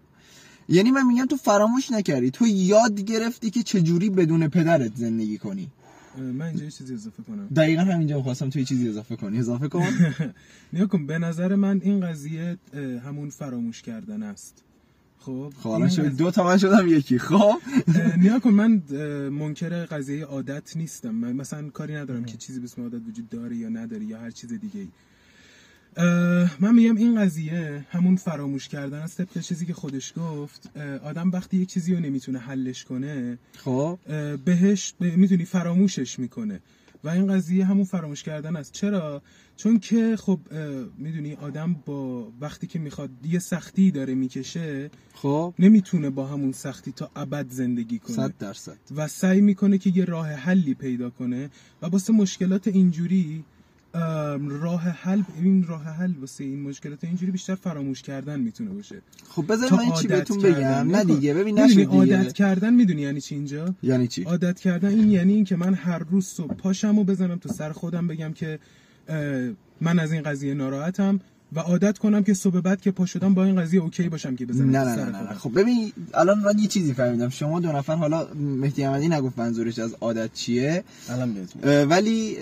[0.70, 2.32] یعنی من میگم تو فراموش نکردی.
[2.32, 5.70] تو یاد گرفتی که چجوری بدون پدرت زندگی کنی.
[6.18, 7.48] من اینجا یه چیزی اضافه کنم.
[7.56, 9.40] دقیقا همینجا خواستم توی چیزی اضافه کنی.
[9.40, 9.88] اضافه کن.
[10.74, 12.58] نیا کن به نظر من این قضیه
[13.06, 14.64] همون فراموش کردن است.
[15.20, 16.06] خب؟ خب شد.
[16.06, 17.20] دو تا من شدم یکی.
[17.20, 17.56] خب؟
[18.18, 18.82] نیا کن من
[19.30, 21.10] منکر قضیه عادت نیستم.
[21.12, 24.32] من مثلا کاری ندارم که چیزی به اسم عادت وجود داره یا نداره یا هر
[24.32, 24.88] چیز دیگه ای
[26.60, 31.58] من میگم این قضیه همون فراموش کردن است طبق چیزی که خودش گفت آدم وقتی
[31.58, 34.00] یک چیزی رو نمی‌تونه حلش کنه خب.
[34.46, 36.60] بهش به- می‌دونی فراموشش می‌کنه.
[37.04, 38.72] و این قضیه همون فراموش کردن است.
[38.72, 39.22] چرا؟
[39.58, 40.40] چون که خب
[40.98, 45.54] می‌دونی آدم با وقتی که می‌خواد یه سختی داره می‌کشه خب.
[45.60, 48.16] نمی‌تونه با همون سختی تا ابد زندگی کنه.
[48.16, 48.78] صد درصد.
[48.96, 51.50] و سعی می‌کنه که یه راه حلی پیدا کنه.
[51.82, 53.44] و واسه مشکلات اینجوری
[54.50, 59.02] راه حل این راه حل واسه این مشکلات اینجوری بیشتر فراموش کردن می‌تونه باشه.
[59.30, 60.42] خب بذار من چی بهتون.
[60.42, 60.96] بگم.
[60.96, 61.04] نه.
[61.04, 62.18] دیگه ببین می‌دونی نشد دیگه.
[62.18, 65.74] عادت کردن می‌دونی یعنی چی اینجا؟ یعنی چی؟ عادت کردن این یعنی این که من
[65.74, 68.60] هر روز صبح پاشم و بزنم تو سر خودم بگم که
[69.82, 71.20] من از این قضیه ناراحتم.
[71.54, 74.46] و عادت کنم که صبح بعد که پا شدم با این قضیه اوکی باشم که
[74.46, 74.70] بزنم.
[74.70, 75.34] نه نه نه, نه, نه.
[75.34, 77.30] خب ببین الان من یه چیزی فهمیدم.
[77.30, 80.84] شما دو نفر حالا مهدی احمدی نگفت منظورش از عادت چیه.
[81.10, 81.48] الان
[81.90, 82.38] ولی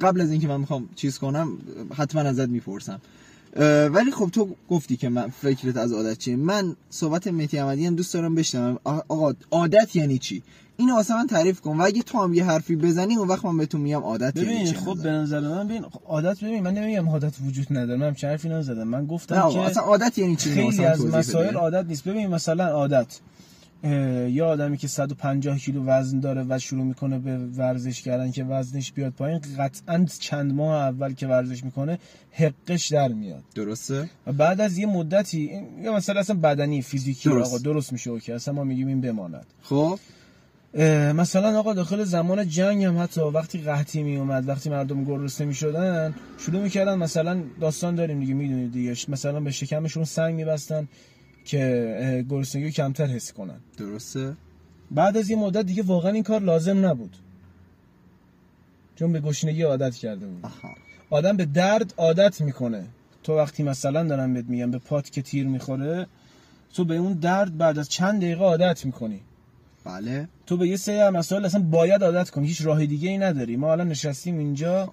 [0.00, 1.58] قبل از اینکه من می‌خوام چیز کنم
[1.94, 3.00] حتما ازت می‌پرسم.
[3.92, 6.36] ولی خب تو گفتی که من فکرت از عادت چیه.
[6.36, 8.78] من صحبت مهدی احمدی هم دوست دارم بشنوم.
[8.84, 10.42] آقا عادت یعنی چی؟
[10.76, 11.76] اینو واسه من تعریف کن.
[11.76, 14.74] و اگه تو هم یه حرفی بزنی اون وقت من بهتون میگم عادت یعنی ببین
[14.74, 15.02] خب.
[15.02, 18.48] به نظر من ببین خب عادت ببین من نمیگم عادت وجود نداره من همچین حرفی
[18.48, 18.82] نزدم.
[18.88, 21.54] من گفتم نه که اصلا عادت یعنی چی خیلی از مسائل.
[21.56, 22.08] عادت نیست.
[22.08, 23.20] ببین مثلا عادت
[24.30, 28.92] یه آدمی که 150 کیلو وزن داره و شروع می‌کنه به ورزش کردن که وزنش
[28.92, 31.98] بیاد پایین قطعا چند ماه اول که ورزش می‌کنه
[32.32, 33.42] حقش در میاد.
[33.54, 37.48] درسته؟ و بعد از یه مدتی این- یا مثلا اصلا بدنی فیزیکی درست.
[37.48, 38.32] آقا درست میشه اوکی.
[38.32, 39.46] اصلا ما میگیم این بماند.
[39.62, 39.98] خب؟
[41.14, 45.54] مثلا آقا داخل زمان جنگ هم حتی وقتی قحطی می اومد وقتی مردم گرسنه می
[45.54, 50.88] شدن شروع می‌کردن مثلا داستان داریم دیگه می‌دونید دیگه مثلا به شکمشون سنگ میبستن
[51.44, 53.60] که گرسنگی کمتر حس کنن.
[53.78, 54.36] درسته؟
[54.90, 57.16] بعد از یه مدت دیگه واقعا این کار لازم نبود.
[58.96, 60.40] چون به گشنگی عادت کرده بود.
[60.42, 60.74] آها.
[61.10, 62.84] آدم به درد عادت می‌کنه.
[63.22, 66.06] تو وقتی مثلا دارم بهت میگم به پات که تیر می‌خوره
[66.74, 69.20] تو به اون درد بعد از چند دقیقه عادت می‌کنی.
[69.84, 70.28] بله.
[70.46, 72.46] تو به یه سری از مسائل اصلا باید عادت کنی.
[72.46, 73.56] هیچ راه دیگه ای نداری.
[73.56, 74.92] ما الان نشستیم اینجا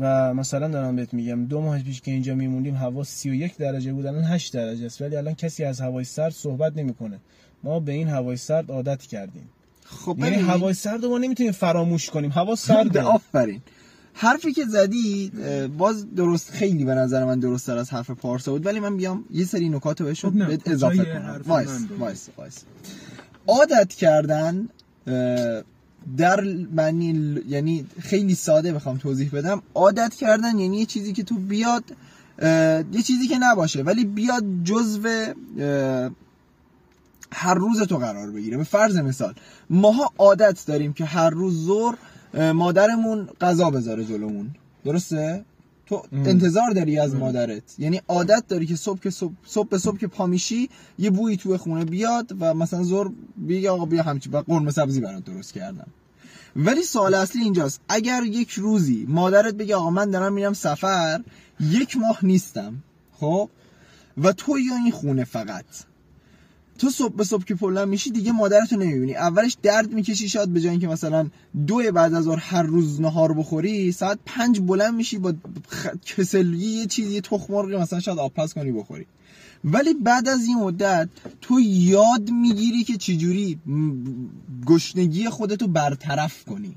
[0.00, 4.06] و مثلا دارم بهت میگم دو ماه پیش که اینجا میمونیم هوا 31 درجه بود
[4.06, 5.02] الان 8 درجه است.
[5.02, 7.18] ولی الان کسی از هوای سرد صحبت نمی‌کنه.
[7.64, 9.48] ما به این هوای سرد عادت کردیم.
[9.84, 10.36] خب یعنی.
[10.36, 12.30] هوای سرد رو ما نمی‌تونیم فراموش کنیم.
[12.30, 13.60] هوا سرده آفرین.
[14.14, 15.32] حرفی که زدی
[15.78, 18.66] باز درست خیلی به نظر من درست تر از حرف پارسا بود.
[18.66, 21.42] ولی من بیام یه سری نکات رو بهشون خب اضافه کنم.
[21.46, 21.68] وایس.
[21.98, 22.64] وایس وایس.
[23.46, 24.68] عادت کردن
[26.16, 26.40] در
[26.72, 29.62] معنی یعنی خیلی ساده بخوام توضیح بدم.
[29.74, 31.84] عادت کردن یعنی یه چیزی که تو بیاد
[32.92, 35.08] یه چیزی که نباشه ولی بیاد جزو
[37.32, 38.56] هر روز تو قرار بگیره.
[38.56, 39.34] به فرض مثال
[39.70, 41.98] ماها عادت داریم که هر روز ظهر
[42.52, 44.50] مادرمون غذا بذاره جلومون.
[44.84, 45.44] درسته؟
[45.90, 46.02] تو.
[46.12, 47.62] انتظار داری از مادرت.
[47.78, 51.36] یعنی عادت داری که صبح که صبح, صبح به صبح که پا میشی یه بویی
[51.36, 53.10] توی خونه بیاد و مثلا ظهر
[53.48, 55.86] بگی آقا بیا همچی و قرمه سبزی برات درست کردم.
[56.56, 57.80] ولی سوال اصلی اینجاست.
[57.88, 61.20] اگر یک روزی مادرت بگه آقا من دارم میرم سفر
[61.60, 63.50] یک ماه نیستم خب؟
[64.22, 65.64] و تو یا این خونه فقط.
[66.80, 69.14] تو صبح به صبح که پلن میشی دیگه مادرتو نمی‌بینی.
[69.14, 71.26] اولش درد می‌کشی شاید به جای اینکه مثلا
[71.66, 75.34] دو بعد از هر روز نهار بخوری ساعت پنج بلند میشی با
[75.68, 75.86] خ...
[76.06, 79.06] کسلگی یه چیزی یه تخم مرغی مثلا شاید آبپز کنی بخوری.
[79.64, 81.08] ولی بعد از این مدت
[81.40, 83.58] تو یاد می‌گیری که چجوری
[84.66, 86.74] گشنگی خودتو برطرف کنی.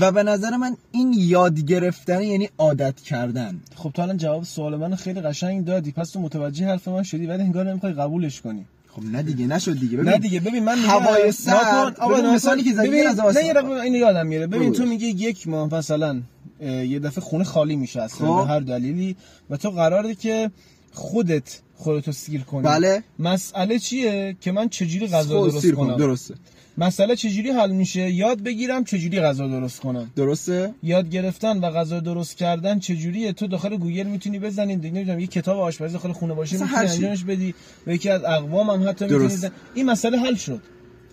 [0.00, 3.60] و به نظر من این یاد گرفتن یعنی عادت کردن.
[3.76, 5.92] خب تو الان جواب سوال من خیلی قشنگ دادی.
[5.92, 8.64] پس تو متوجه حرف من شدی ولی انگار نمی‌خوای قبولش کنی.
[8.92, 12.00] خب نه دیگه نشد دیگه ببین نه دیگه ببین من میگم هوای سرد،.
[12.00, 12.34] آقا.
[12.34, 13.20] مثالی که زدی از.
[13.20, 14.72] نه یه دقیقه اینو یادم میره ببین.
[14.72, 16.20] تو میگی یک ماه مثلا
[16.60, 18.50] یه دفعه خونه خالی میشه اصلا خب.
[18.50, 19.16] هر دلیلی
[19.50, 20.50] و تو قراره که
[20.92, 25.72] خودت خودتو سیر کنی بله مسئله چیه که من چجوری غذا خود درست.
[25.72, 26.34] کنم درسته
[26.80, 30.10] مسئله چجوری حل میشه؟ یاد بگیرم چجوری غذا درست کنم.
[30.16, 35.20] درسته؟ یاد گرفتن و غذا درست کردن چجوریه؟ تو داخل گوگل می‌تونی بزنی دیگه نمی‌دونم
[35.20, 36.86] یه کتاب آشپزی داخل خونه باشه می‌تونی.
[36.86, 37.54] انجامش بدی.
[37.86, 39.04] و یکی از اقوام هم حتی.
[39.04, 40.60] می‌تونی این مسئله حل شد.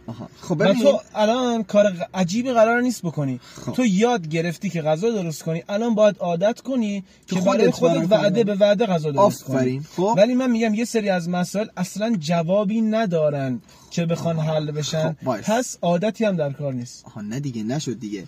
[0.07, 0.29] آها.
[0.41, 0.83] خب و ببین.
[0.83, 3.39] تو الان کار عجیبی قرار نیست بکنی.
[3.65, 3.71] خب.
[3.71, 5.63] تو یاد گرفتی که غذا درست کنی.
[5.69, 8.45] الان باید عادت کنی که برای خودت خودت وعده خودت.
[8.45, 9.43] به وعده غذا درست.
[9.43, 9.81] کنی.
[9.95, 10.13] خب.
[10.17, 15.15] ولی من میگم یه سری از مسائل اصلا جوابی ندارن که بخوان حل بشن.
[15.25, 15.41] خب،.
[15.41, 17.05] پس عادتی هم در کار نیست.
[17.05, 18.23] آها نه دیگه نشد دیگه.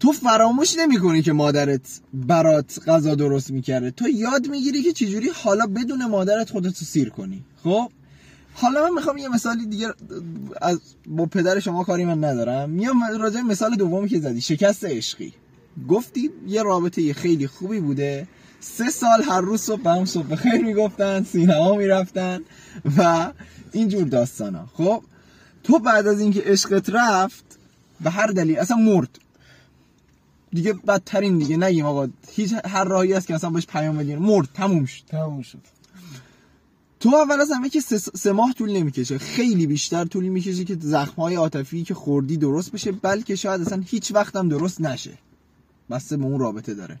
[0.00, 3.90] تو فراموش نمی‌کنی که مادرت برات غذا درست می‌کرده.
[3.90, 7.44] تو یاد می‌گیری که چجوری حالا بدون مادرت خودتو سیر کنی.
[7.64, 7.90] خب؟
[8.54, 9.88] حالا من می‌خوام یه مثالی دیگه
[10.62, 12.70] از با پدر شما کاری من ندارم.
[12.70, 15.32] میام راجع مثال دومی که زدی شکست عشقی.
[15.88, 18.28] گفتی یه رابطه خیلی خوبی بوده.
[18.60, 22.40] سه سال هر روز صبح به هم صبح بخیر می‌گفتن سینما می‌رفتن
[22.96, 23.32] و
[23.72, 24.66] اینجور داستانا.
[24.74, 25.02] خب
[25.64, 27.44] تو بعد از اینکه عشقت رفت
[28.00, 29.18] به هر دلیل اصلا مرد.
[30.52, 32.08] دیگه بدترین دیگه نگیم آقا.
[32.30, 34.18] هیچ هر راهی هست که اصلا بهش پیام بدین.
[34.18, 35.02] مرد تموم شد.
[35.08, 35.73] تموم شد.
[37.04, 39.18] تو اول از همه که سه, سه ماه طول نمی‌کشه.
[39.18, 44.12] خیلی بیشتر طول می‌کشه که زخمهای عاطفی که خوردی درست بشه بلکه شاید اصلا هیچ
[44.14, 45.18] وقتم درست نشه.
[45.90, 47.00] بسته به اون رابطه داره.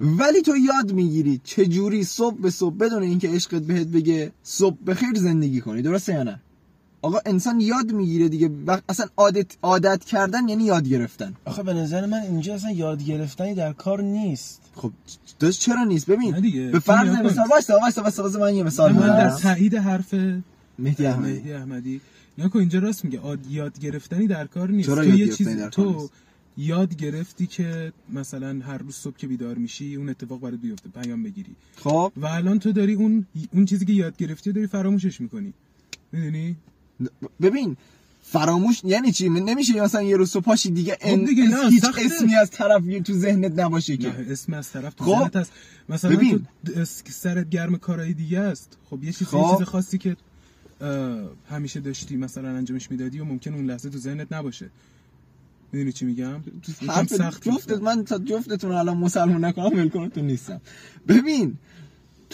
[0.00, 5.14] ولی تو یاد می‌گیری چجوری صبح به صبح بدون اینکه عشقت بهت بگه صبح بخیر
[5.14, 5.82] زندگی کنی.
[5.82, 6.40] درسته یا نه؟
[7.04, 8.50] آقا انسان یاد می‌گیره دیگه.
[8.88, 11.34] اصلا عادت عادت کردن یعنی یاد گرفتن.
[11.44, 14.60] آخه به نظر من اینجا اصلا یاد گرفتنی در کار نیست.
[14.74, 14.92] خب
[15.40, 16.70] داشت چرا نیست؟ ببین نه دیگه.
[16.70, 17.08] به فرض.
[17.08, 20.14] مثال وایسا وایسا وایسا من یه مثال من در تایید حرف
[20.78, 21.32] مهدی احمدی.
[21.32, 22.00] مهدی احمدی.
[22.38, 23.20] نکن اینجا راست میگه.
[23.20, 24.88] آد- یاد گرفتنی در کار نیست.
[24.88, 26.10] چرا تو یه چیز تو؟
[26.56, 31.22] یاد گرفتی که مثلا هر روز صبح که بیدار میشی اون اتفاق برات بیفته پیام
[31.22, 31.56] بگیری.
[31.76, 32.12] خب.
[32.16, 35.52] و الان تو داری اون اون چیزی که یاد گرفتی داری فراموشش می‌کنی.
[36.12, 36.56] می‌دونی؟
[37.40, 37.76] ببین
[38.22, 41.84] فراموش یعنی چی نمیشه مثلا یه روز پاشی دیگه, ان- دیگه نه، هیچ.
[41.84, 45.10] اسمی از طرف یه تو ذهنت نباشه که اسم از طرف تو خب.
[45.10, 45.52] ذهنت هست
[45.88, 46.46] مثلا ببین.
[46.74, 49.36] تو سرت گرم کارهای دیگه است خب یه چیز خب.
[49.50, 50.16] یه چیز خاصی که
[51.50, 54.70] همیشه داشتی مثلا انجامش می‌دادی و ممکن اون لحظه تو ذهنت نباشه
[55.72, 56.40] می‌دونی چی میگم
[56.88, 57.82] حرف سخت جفتت.
[57.82, 60.60] من تا جفتتون الان مسلمون نکنم ولکنتون نیستم
[61.08, 61.54] ببین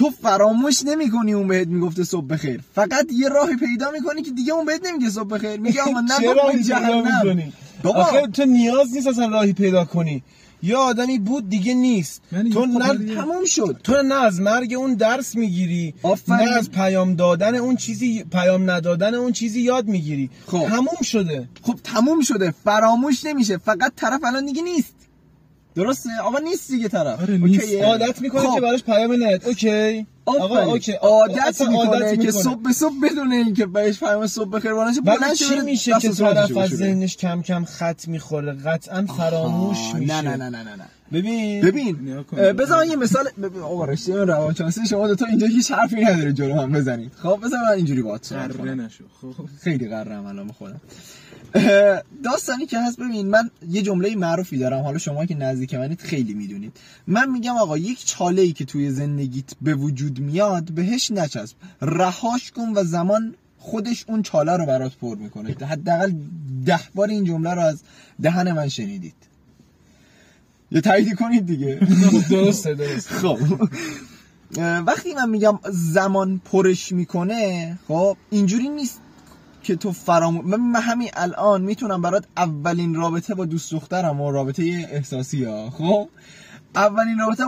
[0.00, 2.60] تو فراموش نمی کنی اون بهت می‌گفته صبح بخیر.
[2.74, 5.60] فقط یه راهی پیدا می‌کنی که دیگه اون بهت نمیگه صبح بخیر.
[5.60, 7.52] میگه آقا نه پیدا جهنم.
[7.84, 10.22] آخه تو نیاز نیست اصلا راهی پیدا کنی.
[10.62, 12.22] یه آدمی بود دیگه نیست.
[12.32, 13.80] یه تو خب نه تموم شد.
[13.84, 16.48] تو نه از مرگ اون درس می‌گیری آفرین.
[16.48, 20.30] نه از پیام دادن اون چیزی پیام ندادن اون چیزی یاد می‌گیری.
[20.46, 20.68] خب.
[20.68, 21.48] تموم شده.
[21.62, 22.54] خب تموم شده.
[22.64, 23.56] فراموش نمیشه.
[23.56, 24.94] فقط طرف الان دیگه نیست.
[25.74, 27.20] درسته؟ آقا نیست دیگه طرف.
[27.20, 27.64] آره، نیست.
[27.64, 28.54] اوکیه؟ عادت می‌کنه خب.
[28.54, 30.06] که براش پیام نیاد اوکی.
[30.26, 30.58] آقا،.
[30.58, 30.92] اوکی.
[30.92, 32.30] عادت می‌کنه عادت که.
[32.30, 36.08] صبح به صبح بدون اینکه بهش فهم صبح بخیر بانشه ولی بلند چی میشه که
[36.08, 36.70] طرف از.
[36.70, 40.22] ذهنش کم کم خط می‌خوره؟ قطعا فراموش میشه.
[40.22, 40.86] نه نه نه نه نه.
[41.12, 41.60] ببین.
[41.60, 42.24] ببین
[42.58, 43.28] بذار یه مثال
[43.62, 47.12] آقا رشته روانشناسی شما دو تا اینجا هیچ حرفی نداره جلو هم بزنید.
[47.22, 48.88] خب بذار من اینجوری باهات صحبت کنم
[49.20, 49.44] خب.
[49.62, 50.80] خیلی قررم الان خودم
[52.24, 56.34] داستانی که هست ببین من یه جمله معروفی دارم حالا شما که نزدیک منید خیلی
[56.34, 56.76] می‌دونید.
[57.06, 61.56] من میگم آقا یک چاله ای که توی زندگیت به وجود میاد بهش نچسب.
[61.82, 65.56] رهاش کن و زمان خودش اون چاله رو برات پر می‌کنه.
[65.66, 66.12] حداقل
[66.66, 67.82] ده بار این جمله رو از
[68.22, 69.14] دهن من شنیدید.
[70.70, 71.80] یا تایید کنید دیگه.
[72.30, 73.14] درسته درسته.
[73.14, 73.38] خب.
[74.86, 79.00] وقتی من میگم زمان پرش می‌کنه خب اینجوری نیست.
[79.62, 84.62] که تو فرامو من همین الان می‌تونم برات اولین رابطه با دوست دخترم و رابطه
[84.92, 85.70] احساسی ها.
[85.70, 86.08] خب؟
[86.74, 87.44] اولین رابطه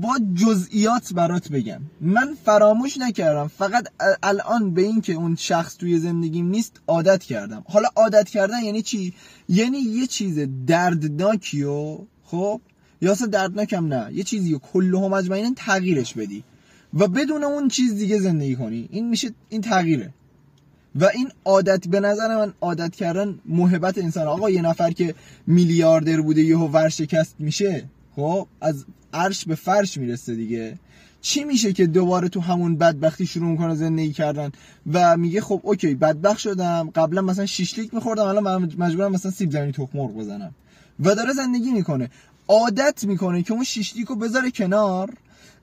[0.00, 1.80] با جزئیات برات بگم.
[2.00, 3.48] من فراموش نکردم.
[3.48, 3.88] فقط
[4.22, 7.64] الان به این که اون شخص توی زندگیم نیست عادت کردم.
[7.68, 9.14] حالا عادت کردن یعنی چی؟
[9.48, 12.60] یعنی یه چیز دردناکی و خب؟
[13.00, 14.12] یا اصلا دردناکم نه.
[14.12, 16.44] یه چیزی رو کله مجمعین تغییرش بدی.
[16.94, 18.88] و بدون اون چیز دیگه زندگی کنی.
[18.92, 20.14] این میشه این تغییره.
[21.00, 25.14] و این عادت به نظر من عادت کردن محبت انسان آقا یه نفر که
[25.46, 27.84] میلیاردر بوده یهو ورشکست میشه
[28.16, 30.78] خب از عرش به فرش می‌رسه دیگه.
[31.20, 34.52] چی میشه که دوباره تو همون بدبختی شروع می‌کنه زندگی کردن؟
[34.92, 36.90] و میگه خب اوکی بدبخت شدم.
[36.94, 40.54] قبلا مثلا شیشلیک میخوردم الان مجبورم مثلا سیب زمینی تخم مرغ بزنم.
[41.00, 42.10] و داره زندگی می‌کنه.
[42.48, 45.14] عادت می‌کنه که اون شیشلیک رو بذاره کنار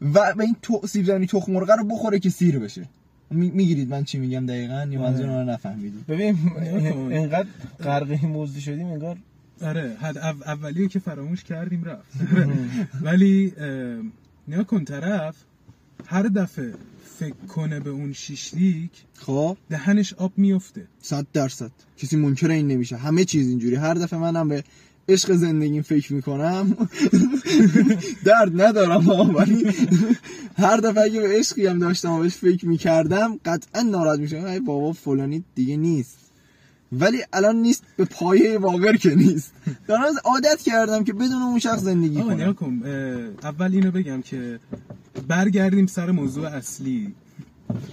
[0.02, 0.82] و به این تو...
[0.88, 2.90] سیب زمینی تخم مرغ رو بخوره که سیر بشه.
[3.34, 6.08] می‌گیرید من چی میگم دقیقا؟ یا منظور رو نفهمیدید.
[6.08, 6.38] ببین.
[7.12, 7.48] اینقدر
[7.84, 9.18] غرق این موضوع شدیم انگار
[9.62, 12.12] آره حد او- اولیه که فراموش کردیم رفت.
[13.06, 13.54] ولی
[14.48, 15.36] نیا کن طرف
[16.06, 16.74] هر دفعه
[17.20, 19.58] فکر کنه به اون شیشلیک خب.
[19.70, 21.72] دهنش آب میفته صد درصد.
[21.98, 22.98] کسی منکر این نمیشه.
[22.98, 23.76] همه چیز اینجوری.
[23.76, 24.64] هر دفعه منم به
[25.10, 26.78] عشق زندگیم فکر می‌کنم.
[28.26, 29.66] درد ندارم ولی
[30.58, 34.60] هر دفعه اگه به عشقی هم داشتم و بهش فکر می‌کردم قطعا ناراحت میشم ای
[34.60, 36.18] بابا فلانی دیگه نیست.
[36.92, 39.54] ولی الان نیست به پایه واقر که نیست.
[39.88, 42.54] دارم از عادت کردم که بدون اون شخص زندگی کنم.
[42.54, 42.82] کن
[43.44, 44.60] اول اینو بگم که
[45.28, 47.14] برگردیم سر موضوع اصلی.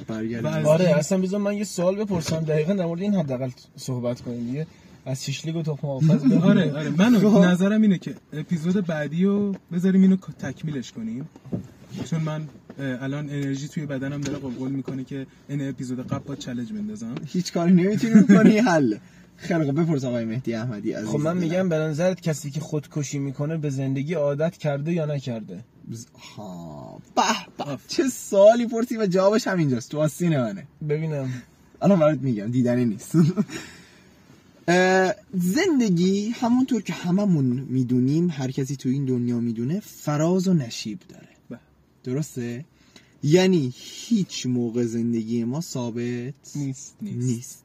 [0.09, 0.67] برگردیم.
[0.67, 2.37] آره اصلا بذار من یه سوال بپرسم.
[2.37, 4.67] دقیقا در مورد این حداقل صحبت کنیم دیگه.
[5.07, 6.91] از شیشلیک و تخم آفز آره آره.
[6.91, 7.45] من خب.
[7.45, 11.29] نظرم اینه که اپیزود بعدی رو بذاریم اینو تکمیلش کنیم.
[12.11, 16.73] چون من الان انرژی توی بدنم داره قلقل می‌کنه که این اپیزود قبل با چالش
[16.73, 17.15] بندازم.
[17.27, 18.97] هیچ کاری نمی‌تونی کنی حل.
[19.37, 21.09] خیلی بپرس آقای مهدی احمدی عزیز.
[21.09, 21.37] خب من.
[21.37, 26.99] میگم به نظرت کسی که خودکشی می‌کنه به زندگی عادت کرده یا نکرده؟ بز- ها
[27.17, 27.79] به به.
[27.89, 29.91] چه سوالی پرسی و جوابش همینجاست.
[29.91, 30.67] تو آستین منه.
[30.89, 31.29] ببینم.
[31.83, 33.13] الان برات میگم دیدنی نیست.
[35.35, 41.29] زندگی همونطور که هممون می‌دونیم هر کسی تو این دنیا می‌دونه فراز و نشیب داره.
[41.51, 41.61] بله.
[42.05, 42.65] درسته؟
[43.23, 46.97] یعنی هیچ موقع زندگی ما ثابت نیست.
[47.03, 47.65] نیست.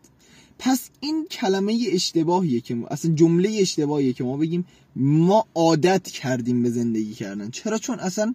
[0.60, 6.64] پس این کلمه اشتباهیه که ما اصلا جمله اشتباهیه که ما بگیم ما عادت کردیم
[6.64, 7.50] به زندگی کردن.
[7.50, 8.34] چرا؟ چون اصلا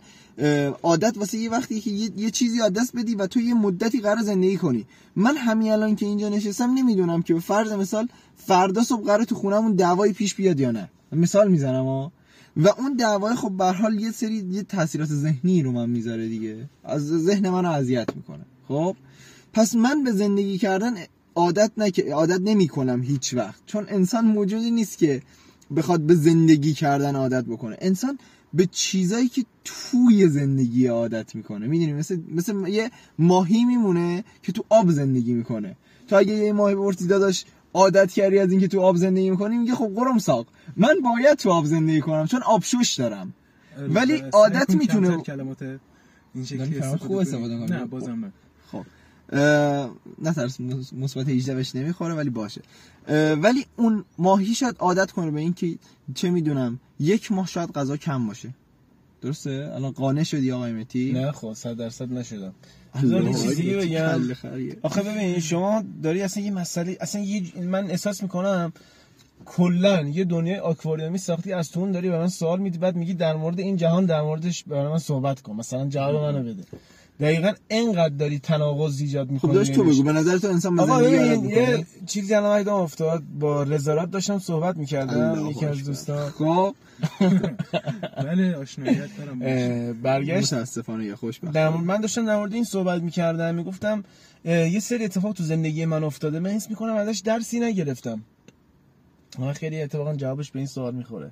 [0.82, 4.22] عادت واسه یه وقتی که یه, چیزی از دست بدی و تو یه مدتی قرار
[4.22, 4.86] زندگی کنی.
[5.16, 9.34] من همین الان که اینجا نشستم نمی‌دونم که به فرض مثال فردا صبح قرار تو
[9.34, 10.88] خونمون دعوای پیش بیاد یا نه.
[11.12, 12.12] مثال می‌زنم ها
[12.56, 16.56] و اون دعوای خب به حال یه سری یه تاثیرات ذهنی رو من می‌ذاره دیگه.
[16.84, 18.44] از ذهن منو اذیت می‌کنه.
[18.68, 18.96] خب؟
[19.52, 20.94] پس من به زندگی کردن
[21.34, 22.00] عادت نک...
[22.00, 23.60] عادت نمی کنم هیچ وقت.
[23.66, 25.22] چون انسان موجودی نیست که
[25.76, 27.76] بخواد به زندگی کردن عادت بکنه.
[27.80, 28.18] انسان
[28.54, 31.66] به چیزایی که توی زندگی عادت می‌کنه.
[31.66, 35.76] می‌دونی مثل مثل یه ماهی میمونه که تو آب زندگی می‌کنه.
[36.09, 39.74] تو اگه یه ماهی بپرسی داداش عادت کردی از اینکه تو آب زندگی می‌کنی؟ میگه
[39.74, 40.46] خب قرم ساق.
[40.76, 43.35] من باید تو آب زندگی کنم چون آبشوش دارم.
[43.88, 45.62] ولی عادت میتونه- کلمات
[46.35, 47.54] این شکلی خوب استفاده.
[47.54, 48.33] نه بازم نه.
[49.32, 50.60] نه ترس
[50.92, 52.60] مثبت 18 بهش نمی‌خوره ولی باشه.
[53.42, 55.78] ولی اون ماهی شاید عادت کنه به اینکه
[56.14, 58.54] چه می‌دونم یک ماه شاید غذا کم باشه.
[59.22, 62.52] درسته؟ الان قانع شدی آقای متی؟ نه خب صد درصد نشدم.
[63.42, 64.20] چیزی بگم.
[64.82, 68.72] آخه ببین شما داری اصلا یه مسئله اصلا یه من احساس می‌کنم
[69.44, 73.14] کلا یه دنیای آکواریومی ساختی از تو اون داری به من سوال میدی بعد میگی
[73.14, 75.57] در مورد این جهان در موردش به من صحبت کن.
[75.57, 76.64] مثلا جواب منو بده.
[77.20, 81.10] دقیقا انقدر داری تناقض ایجاد خب می‌کنی داشت تو بگو به نظر تو انسان می‌کنه
[81.10, 85.84] یه چیزی الان یادم افتاد با رزارت داشتم صحبت می‌کردم یکی از.
[85.84, 86.30] دوستان.
[86.30, 86.74] خب.
[88.26, 89.38] بله آشنایت دارم
[90.02, 90.52] برگشت.
[90.52, 91.52] متاسفانه یا خوشبخت.
[91.52, 94.04] در مورد من داشتم در مورد این صحبت می‌کردم می‌گفتم
[94.44, 98.22] یه سری اتفاق تو زندگی من افتاده من حس می‌کنم ازش درسی نگرفتم.
[99.38, 101.30] من خیلی اتفاقا جوابش به این سوال می‌خوره.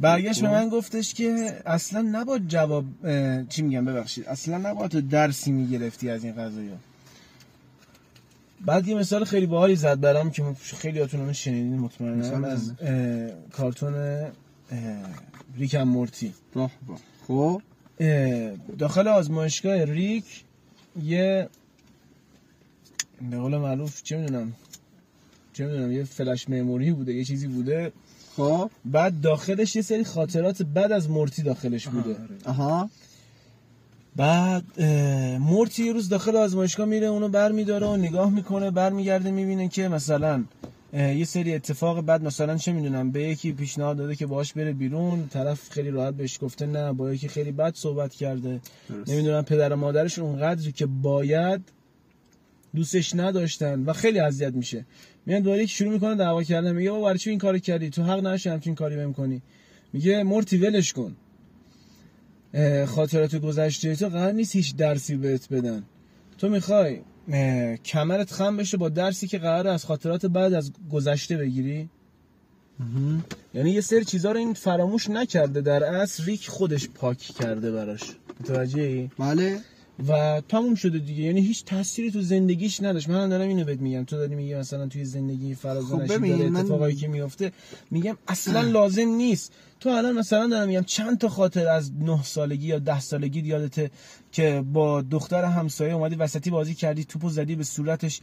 [0.00, 0.50] برگشت به.
[0.50, 2.84] من گفتش که اصلا نباید جواب
[3.48, 6.76] چی میگم ببخشید اصلا نباید تو درسی می‌گرفتی از این قضايا
[8.66, 12.72] بعد یه مثال خیلی باحالی زد برام که خیلی هاتون اونو شنیدین مطمئنم مثال از.
[12.80, 14.30] اه، کارتون اه،
[15.56, 16.34] ریک ام مورتی.
[17.28, 17.62] خب
[18.78, 20.44] داخل آزمایشگاه ریک
[21.02, 21.48] یه
[23.30, 24.52] به قول معروف چه می‌دونم
[25.52, 27.92] چه می‌دونم یه فلش مموری بوده یه چیزی بوده
[28.36, 32.28] خب بعد داخلش یه سری خاطرات بد از مورتی داخلش بوده آره.
[32.46, 32.90] آها
[34.16, 34.82] بعد
[35.40, 40.44] مورتی یه روز داخل آزمایشگاه میره اونو برمیداره و نگاه می‌کنه برمیگرده می‌بینه که مثلا
[40.92, 45.28] یه سری اتفاق بعد مثلا چه می‌دونم به یکی پیشنهاد داده که باش بره بیرون
[45.28, 49.10] طرف خیلی راحت بهش گفته نه با یکی خیلی بد صحبت کرده درست.
[49.10, 51.60] نمی‌دونم پدر و مادرش اونقدری که باید
[52.74, 54.84] دوستش نداشتن و خیلی اذیت میشه.
[55.26, 56.72] میاد دوباره یکی شروع می‌کنه دعوا کردن.
[56.72, 59.42] میگه بابا برای چی این کارو کردی؟ تو حق نداشتی همچین کاری بهم کنی.
[59.92, 61.16] میگه مورتی ولش کن.
[62.86, 63.96] خاطرات گذشته.
[63.96, 65.82] تو قرار نیست هیچ درسی بهت بدن.
[66.38, 67.00] تو می‌خوای
[67.84, 71.88] کمرت خم بشه با درسی که قرار از خاطرات بعد از گذشته بگیری.
[73.54, 78.02] یعنی یه سری چیزا رو این فراموش نکرده در اصل ریک خودش پاک کرده براش.
[78.40, 79.60] متوجه ای؟ بله.
[80.08, 81.22] و تموم شده دیگه.
[81.22, 83.08] یعنی هیچ تأثیری تو زندگیش نداشت.
[83.08, 84.04] من دارم اینو بهت میگم.
[84.04, 87.08] تو داری میگی مثلا توی زندگی فراز و خب نشیب ببین، داره من- اتفاقایی که
[87.08, 87.52] میفته.
[87.90, 89.52] میگم اصلا لازم نیست.
[89.80, 93.90] تو الان مثلا دارم میگم چند تا خاطر از نه سالگی یا ده سالگی یادته
[94.32, 98.20] که با دختر همسایه اومدی وسطی بازی کردی توپو زدی به صورتش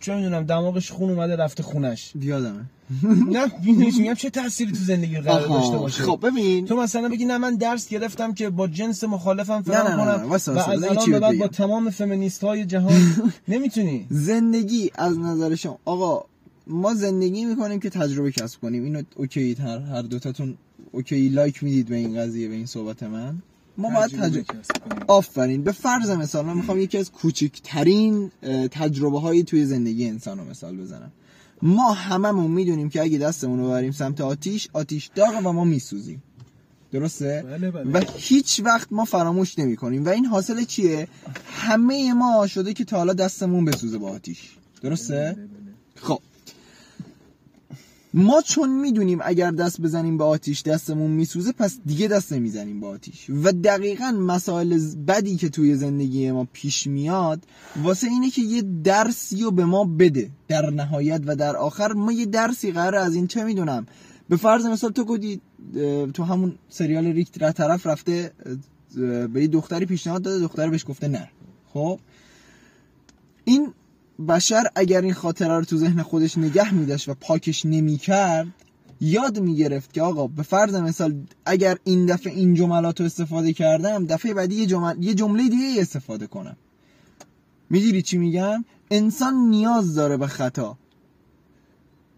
[0.00, 2.12] چه می‌دونم دماغش خون اومده رفته خونش.
[2.20, 2.64] یادمه.
[3.30, 5.76] نه می‌دونی میگم چه تأثیری تو زندگی قرار داشته.
[5.76, 9.62] باشه خب ببین تو مثلا بگی نه من درس گرفتم که با جنس مخالفم نه،
[9.62, 10.32] کنم و.
[10.32, 11.48] از الان به بعد با.
[11.48, 13.00] تمام فمینیست های جهان
[13.48, 16.24] نمی‌تونی زندگی از نظر شما آقا
[16.66, 20.54] ما زندگی می‌کنیم که تجربه کسب کنیم اینو اوکی هر هر دوتاتون
[20.92, 23.34] اوکی لایک می‌دید به این قضیه به این صحبت من
[23.78, 24.44] ما باید تجربه.
[25.06, 28.30] آفرین به فرض مثال من می‌خوام یکی از کوچکترین
[28.70, 31.12] تجربه هایی توی زندگی انسان رو مثال بزنم
[31.62, 36.22] ما هممون می‌دونیم که اگه دستمون رو ببریم سمت آتیش آتیش داغ و ما میسوزیم.
[36.92, 37.90] درسته؟ بله بله.
[37.90, 41.08] و هیچ وقت ما فراموش نمی کنیم و این حاصل چیه؟
[41.46, 44.50] همه ما شده که تا حالا دستمون بسوزه با آتیش.
[44.82, 45.48] درسته؟ بله، بله.
[45.94, 46.20] خب.
[48.16, 52.86] ما چون می‌دونیم اگر دست بزنیم به آتیش دستمون میسوزه پس دیگه دست نمی‌زنیم به
[52.86, 53.30] آتیش.
[53.30, 57.42] و دقیقا مسائل بدی که توی زندگی ما پیش میاد
[57.82, 60.30] واسه اینه که یه درسی رو به ما بده.
[60.48, 63.86] در نهایت و در آخر ما یه درسی قراره از این چه می‌دونم
[64.28, 65.40] به فرض مثال تو گفتی
[66.14, 68.32] تو همون سریال ریک را طرف رفته
[69.32, 71.30] به یه دختری پیشنهاد داده دختر بهش گفته نه.
[71.72, 72.00] خب؟
[73.44, 73.72] این
[74.28, 78.46] بشر اگر این خاطره رو تو ذهن خودش نگه میداشت و پاکش نمی‌کرد
[79.00, 84.06] یاد می‌گرفت که آقا به فرض مثال اگر این دفعه این جملات رو استفاده کردم
[84.06, 85.02] دفعه بعدی یه, جمل...
[85.02, 86.56] یه جمله دیگه استفاده کنم.
[87.70, 90.78] می‌دونی چی میگم؟ انسان نیاز داره به خطا.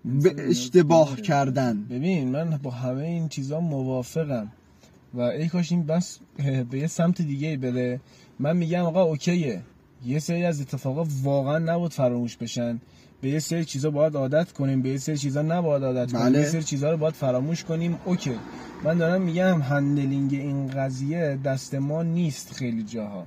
[0.05, 1.17] به اشتباه.
[1.17, 1.85] کردن.
[1.91, 4.53] ببین من با همه این چیزا موافقم.
[5.15, 6.19] و ای کاش این بحث
[6.71, 8.01] به یه سمت دیگه بره.
[8.39, 9.63] من میگم آقا okay ه.
[10.05, 12.81] یه سری از اتفاقا واقعا نباید فراموش بشن.
[13.21, 16.25] به یه سری چیزا باید عادت کنیم به یه سری چیزا نباید عادت کنیم.
[16.25, 16.39] بله.
[16.39, 17.99] یه سری چیزا رو باید فراموش کنیم.
[18.05, 18.33] okay.
[18.85, 23.27] من دارم میگم handling این قضیه دست ما نیست خیلی جاها.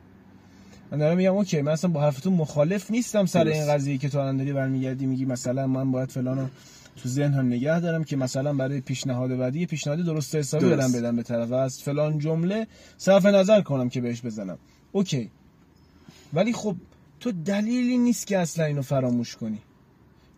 [0.91, 3.47] من دارم میگم okay من اصلا با حرفتون مخالف نیستم سر.
[3.47, 6.47] این قضیه که تو الان داری برمیگردی میگی مثلا من باید فلانو
[7.03, 10.77] تو ذهن هم نگه دارم که مثلا برای پیشنهاد بعدی پیشنهاد درست حسابی درست.
[10.79, 11.51] برم بدم به طرف.
[11.51, 12.67] از فلان جمله
[12.97, 14.57] صرف نظر کنم که بهش بزنم.
[14.91, 15.31] اوکی.
[16.33, 16.75] ولی خب
[17.19, 19.59] تو دلیلی نیست که اصلا اینو فراموش کنی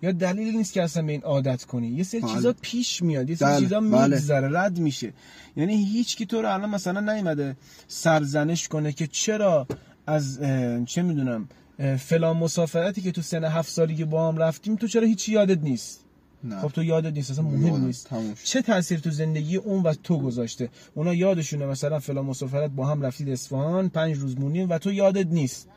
[0.02, 2.34] یا دلیلی نیست که اصلا به این عادت کنی یه سری بله.
[2.34, 4.08] چیزا پیش میاد یه سری بله، چیزا بله.
[4.08, 5.14] میگذره رد میشه
[5.58, 7.56] یعنی هیچ کی تو رو الان مثلا نیومده
[7.88, 9.68] سرزنش کنه که چرا
[10.08, 10.40] از
[10.86, 11.50] چه می‌دونم
[11.98, 16.06] فلان مسافرتی که تو سن هفت سالگی با هم رفتیم تو چرا هیچی یادت نیست
[16.44, 17.86] نه خب تو یادت نیست اصلا مهم.
[17.86, 18.46] نیست تموم شد.
[18.46, 23.02] چه تاثیر تو زندگی اون و تو گذاشته اونا یادشونه مثلا فلان مسافرت با هم
[23.02, 25.68] رفتید اصفهان پنج روز مونیم و تو یادت نیست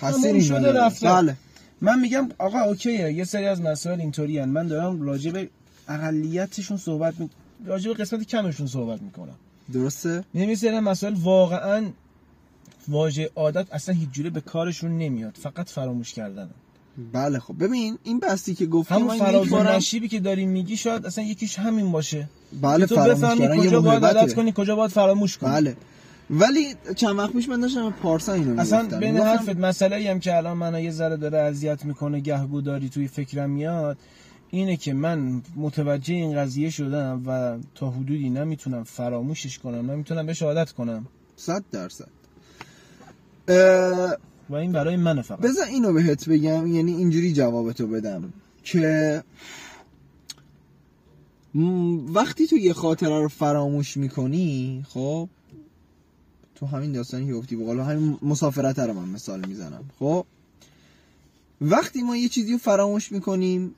[0.00, 0.72] تأثیری شده.
[0.72, 1.08] رفته.
[1.08, 1.36] بله.
[1.80, 5.48] من میگم آقا اوکیه یه سری از مسائل اینطوری من دارم راجع به
[5.88, 7.30] اقلیتشون صحبت می...
[7.66, 9.34] راجع به قسمت کمشون صحبت می‌کنم.
[9.72, 11.84] درسته؟ یه سری مسائل واقعا
[12.88, 15.38] واژه عادت اصلا هیچ جوره به کارشون نمیاد.
[15.42, 16.50] فقط فراموش کردن.
[17.12, 17.54] بله خب.
[17.64, 21.58] ببین این بستی که گفتی همون فراز و نشیبی که داری میگی شاید اصلا یکیش
[21.58, 22.28] همین باشه.
[22.62, 24.04] بله تو فراموش بفهمی کجا باید.
[24.04, 25.50] عادت کنی کجا باید فراموش کنی.
[25.50, 25.76] بله.
[26.30, 30.20] ولی چند وقت پیش من داشتم به پارسا اینو اصلا بین می‌گفتم حرفت مسئله هم
[30.20, 33.98] که الان منو یه ذره داره اذیت می‌کنه گهگوداری توی فکرم میاد
[34.50, 40.42] اینه که من متوجه این قضیه شدم و تا حدودی نمی‌تونم فراموشش کنم نمی‌تونم بهش
[40.42, 41.06] عادت کنم.
[41.36, 42.08] صد درصد.
[43.48, 44.16] اه،
[44.50, 45.40] و این برای منه فقط.
[45.40, 48.32] بذار اینو بهت بگم یعنی اینجوری جوابتو بدم
[48.64, 49.22] که
[51.54, 55.28] م، وقتی تو یه خاطره رو فراموش می‌کنی خب
[56.56, 59.84] تو همین داستانی که گفتی بقول همین مسافرت رو من مثال می‌زنم.
[59.98, 60.24] خب؟
[61.60, 63.74] وقتی ما یه چیزی رو فراموش می‌کنیم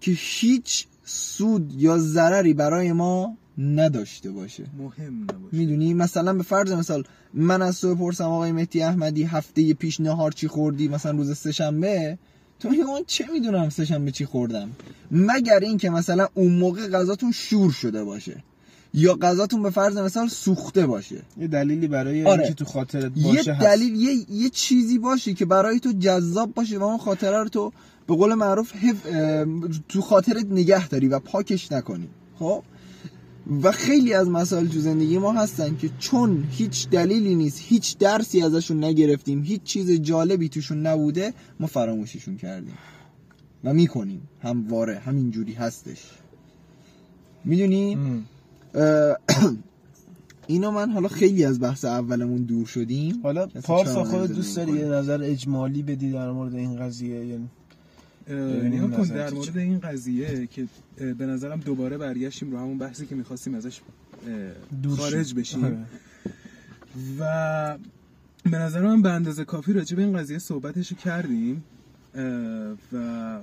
[0.00, 4.64] که هیچ سود یا ضرری برای ما نداشته باشه.
[4.78, 5.56] مهم نباشه.
[5.56, 7.04] می‌دونی؟ مثلا به فرض مثال
[7.34, 12.18] من از تو بپرسم آقای مهدی احمدی هفته پیش نهار چی خوردی؟ مثلا روز سهشنبه
[12.60, 14.70] تو میگی من چه می‌دونم سهشنبه چی خوردم؟
[15.10, 18.44] مگر اینکه مثلا اون موقع غذاتون شور شده باشه.
[18.98, 21.22] یا غذاتون به فرض مثال سوخته باشه.
[21.40, 22.42] یه دلیلی برای آره.
[22.42, 23.66] اینکه تو خاطرت یه باشه هست.
[23.66, 27.72] دلیل یه, یه چیزی باشه که برای تو جذاب باشه و اون خاطره رو تو
[28.06, 28.72] به قول معروف.
[28.82, 29.44] اه،
[29.88, 32.08] تو خاطرت نگه داری و پاکش نکنی.
[32.38, 32.62] خب؟
[33.62, 38.42] و خیلی از مسائل تو زندگی ما هستن که چون هیچ دلیلی نیست هیچ درسی
[38.42, 42.78] ازشون نگرفتیم هیچ چیز جالبی توشون نبوده ما فراموششون کردیم.
[43.64, 44.22] و می‌کنیم.
[44.42, 46.04] همواره همینجوری هستش.
[47.44, 47.98] می‌دونی؟
[50.46, 54.84] اینو من حالا خیلی از بحث اولمون دور شدیم حالا پارسا نمی‌زنه دوست داری یه
[54.84, 57.48] نظر اجمالی بدی در مورد این قضیه یعنی
[58.28, 59.30] نگاه کن در.
[59.30, 60.66] مورد این قضیه که
[60.96, 63.80] به نظرم دوباره برگشتیم رو همون بحثی که می‌خواستیم ازش
[64.96, 65.36] خارج شیم.
[65.36, 65.78] بشیم آره.
[67.18, 67.78] و
[68.50, 71.64] به نظر من به اندازه کافی راجع به این قضیه صحبتش کردیم
[72.92, 73.38] و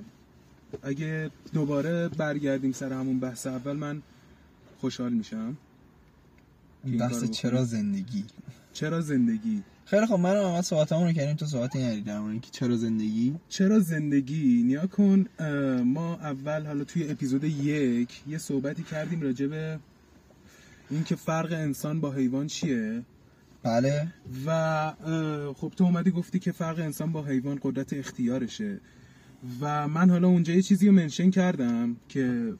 [0.82, 4.02] اگه دوباره برگردیم سر همون بحث اول من
[4.86, 5.56] خوشحال میشم
[6.90, 7.64] که بحث چرا.
[7.64, 8.24] زندگی؟
[8.72, 12.50] چرا زندگی؟ خیلی خب من محمد صحبتمون رو کردیم تو صحبت نری در مورد اینکه
[12.50, 15.26] چرا زندگی؟ چرا زندگی؟ نیا کن
[15.84, 19.78] ما اول حالا توی اپیزود یک یه صحبتی کردیم راجع به
[20.90, 23.02] اینکه فرق انسان با حیوان چیه.
[23.62, 24.06] بله.
[24.46, 24.92] و
[25.56, 28.80] خب تو اومدی گفتی که فرق انسان با حیوان قدرت اختیارشه.
[29.60, 32.54] و من حالا اونجا یه چیزی رو منشن کردم که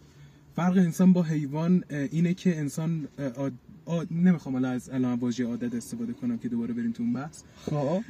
[0.56, 3.52] فرق انسان با حیوان اینه که انسان عاد-
[3.86, 7.42] عاد- نمی‌خوام حالا از الان واژه عادت استفاده کنم که دوباره بریم تو اون بحث.
[7.66, 8.02] خب.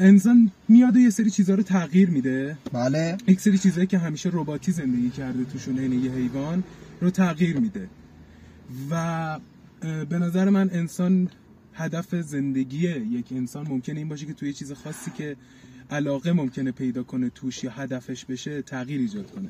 [0.00, 2.56] انسان میاد و یه سری چیزها رو تغییر میده.
[2.72, 3.16] بله.
[3.28, 6.64] یک سری چیزایی که همیشه رباتی زندگی کرده توشون عین یه حیوان
[7.00, 7.88] رو تغییر میده.
[8.90, 9.38] و
[10.08, 11.28] به نظر من انسان
[11.74, 15.36] هدف زندگی یک انسان ممکنه این باشه که توی یه چیز خاصی که
[15.90, 19.48] علاقه ممکنه پیدا کنه توش یا هدفش بشه تغییر ایجاد کنه.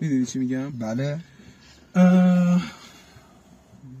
[0.00, 1.18] می‌دونی چی میگم؟ بله.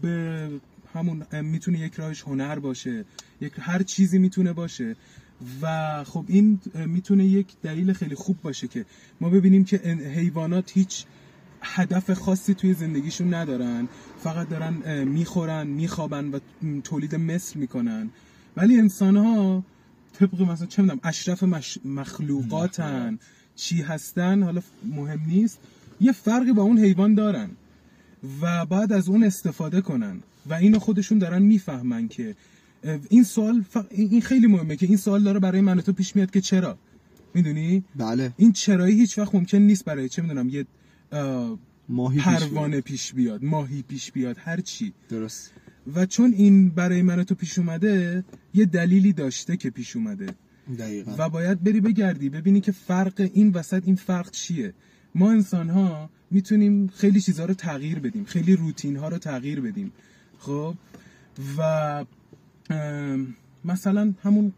[0.02, 0.50] به
[0.94, 3.04] همون می‌تونه یک راهش هنر باشه
[3.40, 4.96] یک هر چیزی می‌تونه باشه
[5.62, 8.84] و خب این می‌تونه یک دلیل خیلی خوب باشه که
[9.20, 11.04] ما ببینیم که ان- حیوانات هیچ
[11.62, 13.88] هدف خاصی توی زندگیشون ندارن
[14.18, 16.38] فقط دارن می‌خورن میخوابن و
[16.84, 18.10] تولید مثل می‌کنن.
[18.56, 19.64] ولی انسان ها
[20.18, 21.78] طبق مثلا چه می‌دونم اشرف مش...
[21.84, 23.18] مخلوقاتن
[23.56, 25.58] چی هستن حالا مهم نیست
[26.00, 27.50] یه فرقی با اون حیوان دارن.
[28.42, 30.20] و بعد از اون استفاده کنن.
[30.46, 32.34] و اینو خودشون دارن می‌فهمن که
[33.08, 33.76] این سوال ف...
[33.90, 36.78] این خیلی مهمه که این سوال داره برای من و تو پیش میاد که چرا؟
[37.34, 38.32] می‌دونی؟ بله.
[38.36, 40.66] این چرایی هیچ وقت ممکن نیست برای چه می‌دونم یه
[41.12, 41.58] اه،
[41.88, 44.84] ماهی پیش پروانه پیش بیاد ماهی پیش بیاد هر چی.
[44.84, 45.22] بیاد.
[45.22, 45.52] درست.
[45.94, 50.26] و چون این برای من تو پیش اومده یه دلیلی داشته که پیش اومده.
[50.78, 51.14] دقیقا.
[51.18, 54.74] و باید بری بگردی ببینی که فرق این وسط این فرق چیه.
[55.14, 59.92] ما انسان ها می‌تونیم خیلی چیزها رو تغییر بدیم خیلی روتین ها رو تغییر بدیم.
[60.38, 60.74] خب؟
[61.58, 62.04] و
[63.64, 64.52] مثلا همون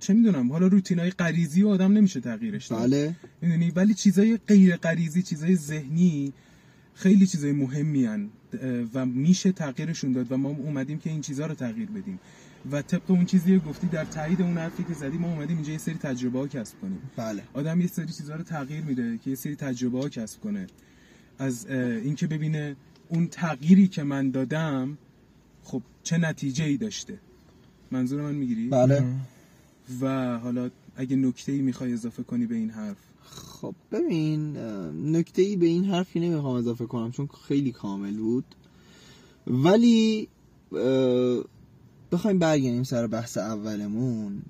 [0.00, 2.80] چه می‌دونم حالا روتین های غریزی و آدم نمیشه تغییرش داد.
[2.80, 3.14] بله.
[3.42, 6.32] می‌دونی؟ ولی چیزای غیر غریزی چیزای ذهنی
[6.94, 8.28] خیلی چیزای مهمی هن
[8.94, 12.20] و میشه تغییرشون داد و ما اومدیم که این چیزها رو تغییر بدیم.
[12.72, 15.72] و طبق اون چیزی که گفتی در تایید اون حرفی که زدی ما اومدیم اینجا
[15.72, 16.98] یه سری تجربه ها کسب کنیم.
[17.16, 17.42] بله.
[17.54, 20.66] آدم یه سری چیزها رو تغییر میده که یه سری تجربه ها کسب کنه.
[21.38, 22.76] از اینکه ببینه
[23.08, 24.98] اون تغییری که من دادم
[25.64, 27.18] خب چه نتیجه ای داشته؟
[27.90, 29.04] منظور من می‌گیری؟ بله.
[30.00, 34.56] و حالا اگه نکته ای می‌خوای اضافه کنی به این حرف؟ خب ببین
[35.16, 38.44] نکته ای به این حرفی نمی‌خوام اضافه کنم چون خیلی کامل بود.
[39.46, 40.28] ولی
[40.72, 41.44] اه،
[42.12, 44.42] بخوایم برگردیم سر بحث اولمون.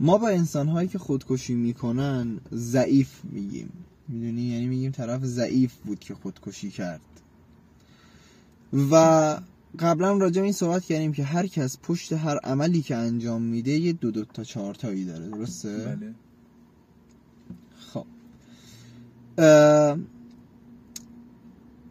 [0.00, 3.72] ما با انسان هایی که خودکشی می‌کنن ضعیف میگیم.
[4.08, 7.00] می‌دونی؟ یعنی میگیم طرف ضعیف بود که خودکشی کرد.
[8.90, 8.94] و
[9.78, 13.70] قبلا راجع به این صحبت کردیم که هر کس پشت هر عملی که انجام میده
[13.70, 15.28] یه دو دو تا چهار تایی داره.
[15.28, 16.14] درسته؟ بله.
[17.92, 18.06] خب.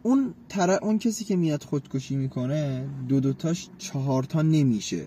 [0.06, 0.70] اون تر...
[0.70, 5.06] اون کسی که میاد خودکشی می‌کنه دو دوتاش چهار تا نمیشه.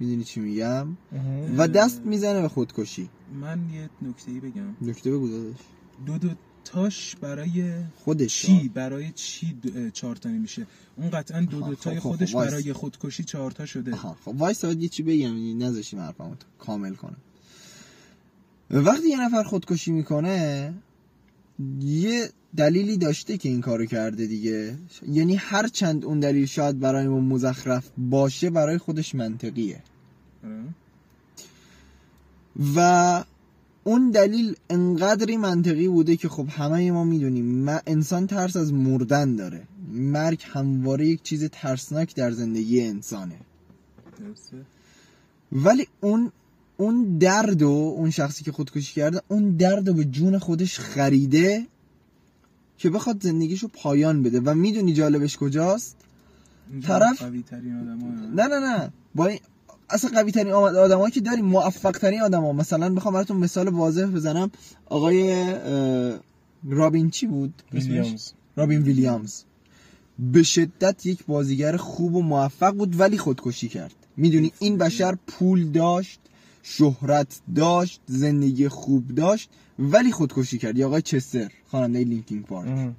[0.00, 0.86] می‌دونی چی میگم؟
[1.56, 3.08] و دست می‌زنه به خودکشی.
[3.40, 4.76] من یه نکته ای بگم.
[4.82, 5.56] نکته بگو داداش.
[6.06, 6.28] دو دو
[6.64, 11.94] تاش برای خودش چی؟ برای چی دو- چهار تا نمیشه؟ اون قطعا دو دو تای
[11.94, 12.50] خب، خب، خودش خب، وایس.
[12.50, 15.58] برای خودکشی چهار تا شده خب وایس یه چی بگم.
[15.62, 17.16] نذاشیم حرفمو کامل کنم
[18.70, 20.74] وقتی یه نفر خودکشی می‌کنه
[21.80, 24.74] یه دلیلی داشته که این کارو کرده دیگه.
[25.08, 29.82] یعنی هر چند اون دلیل شاید برای ما مزخرف باشه برای خودش منطقیه.
[32.76, 33.24] و
[33.84, 39.62] اون دلیل انقدری منطقی بوده که خب همه ما می‌دونیم انسان ترس از مردن داره.
[39.92, 43.36] مرگ همواره یک چیز ترسناک در زندگی انسانه.
[45.52, 46.32] ولی اون
[46.76, 51.66] اون درد و اون شخصی که خودکشی کرده اون درد رو به جون خودش خریده
[52.80, 54.40] که بخواد زندگیشو پایان بده.
[54.40, 55.96] و می‌دونی جالبش کجاست؟
[56.82, 57.98] طرف- قوی ترین آدم
[58.34, 58.92] نه نه نه.
[59.14, 59.40] با این
[59.90, 64.50] اصلا قوی ترین آدمایی که داریم موفق ترین آدما مثلا بخوام براتون مثال واضح بزنم.
[64.86, 65.44] آقای
[66.64, 68.32] رابین چی بود؟ ویلیامز.
[68.56, 69.42] رابین ویلیامز.
[70.18, 73.94] به شدت یک بازیگر خوب و موفق بود ولی خودکشی کرد.
[74.16, 76.20] می‌دونی این بشر پول داشت
[76.62, 79.50] شهرت داشت زندگی خوب داشت.
[79.80, 80.78] ولی خودکشی کرد.
[80.78, 82.92] یا آقای چستر خواننده لینکین پارک.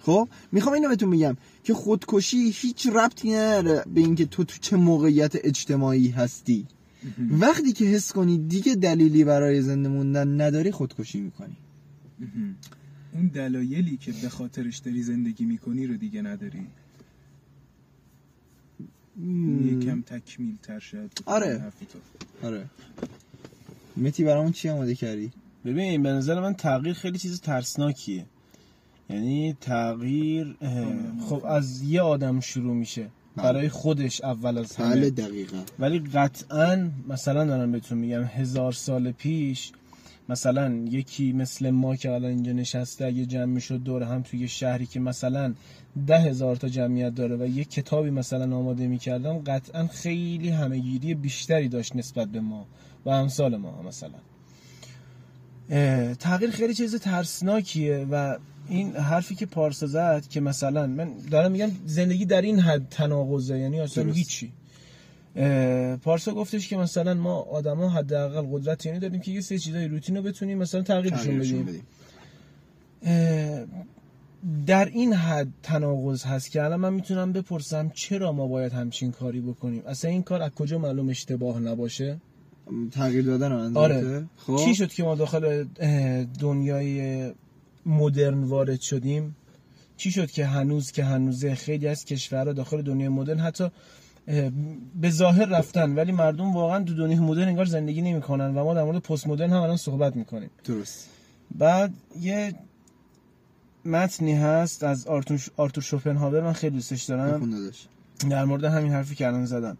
[0.00, 4.76] خب می‌خوام اینو بهتون بگم که خودکشی هیچ ربطی نداره به اینکه تو تو چه
[4.76, 6.66] موقعیت اجتماعی هستی.
[7.30, 11.56] وقتی که حس کنی دیگه دلیلی برای زنده موندن نداری خودکشی می‌کنی.
[13.12, 16.66] اون دلایلی که به خاطرش داری زندگی می‌کنی رو دیگه نداری.
[19.64, 21.72] یکم تکمیل تر بکنم آره.
[22.42, 22.66] آره.
[23.96, 25.32] متی برامون چی آماده کردی؟
[25.64, 28.26] ببین به نظر من تغییر خیلی چیز ترسناکیه.
[29.10, 30.56] یعنی تغییر
[31.28, 33.08] خب از یه آدم شروع میشه.
[33.36, 33.44] بله.
[33.44, 34.94] برای خودش اول از همه.
[34.94, 35.62] بله دقیقا.
[35.78, 39.72] ولی قطعا مثلا دارم بهتون میگم هزار سال پیش
[40.28, 44.86] مثلا یکی مثل ما که الان اینجا نشسته اگه جمع می‌شد دور هم توی شهری
[44.86, 45.54] که مثلا
[46.06, 51.68] ده هزار تا جمعیت داره و یه کتابی مثلا آماده می‌کردم قطعا خیلی همهگیری بیشتری
[51.68, 52.66] داشت نسبت به ما
[53.04, 54.18] و امثال ما مثلا.
[56.18, 58.36] تغییر خیلی چیز ترسناکیه و
[58.68, 63.58] این حرفی که پارسا زد که مثلا من دارم میگم زندگی در این حد تناقضه
[63.58, 64.12] یعنی اصلا.
[64.12, 64.52] هیچی
[66.02, 70.16] پارسا گفتش که مثلا ما آدما حداقل قدرت یعنی داریم که یه سری چیزای روتین
[70.16, 71.82] رو بتونیم مثلا تغییرشون بدیم.
[74.66, 79.40] در این حد تناقض هست که الان من می‌تونم بپرسم چرا ما باید همچین کاری
[79.40, 82.20] بکنیم؟ اصلا این کار از کجا معلوم اشتباه نباشه؟
[82.90, 84.24] تغییر دادن رو آره.
[84.36, 85.64] خب؟ چی شد که ما داخل
[86.40, 87.32] دنیای
[87.86, 89.36] مدرن وارد شدیم؟
[89.96, 93.70] چی شد که هنوز که هنوزه خیلی از کشورها داخل دنیای مدرن حتی
[95.00, 98.84] به ظاهر رفتن ولی مردم واقعا تو دنیای مدرن انگار زندگی نمی‌کنن و ما در
[98.84, 100.50] مورد پست مدرن هم الان صحبت می‌کنیم.
[100.64, 101.08] درست.
[101.58, 102.54] بعد یه
[103.84, 107.54] متنی هست از آرتور, آرتور شوپنهاور من خیلی دوستش دارم.
[108.30, 109.76] در مورد همین حرفی که الان زدم.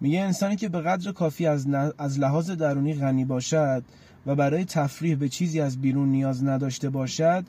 [0.00, 3.82] میگه انسانی که به قدر کافی از, ن- از لحاظ درونی غنی باشد
[4.26, 7.44] و برای تفریح به چیزی از بیرون نیاز نداشته باشد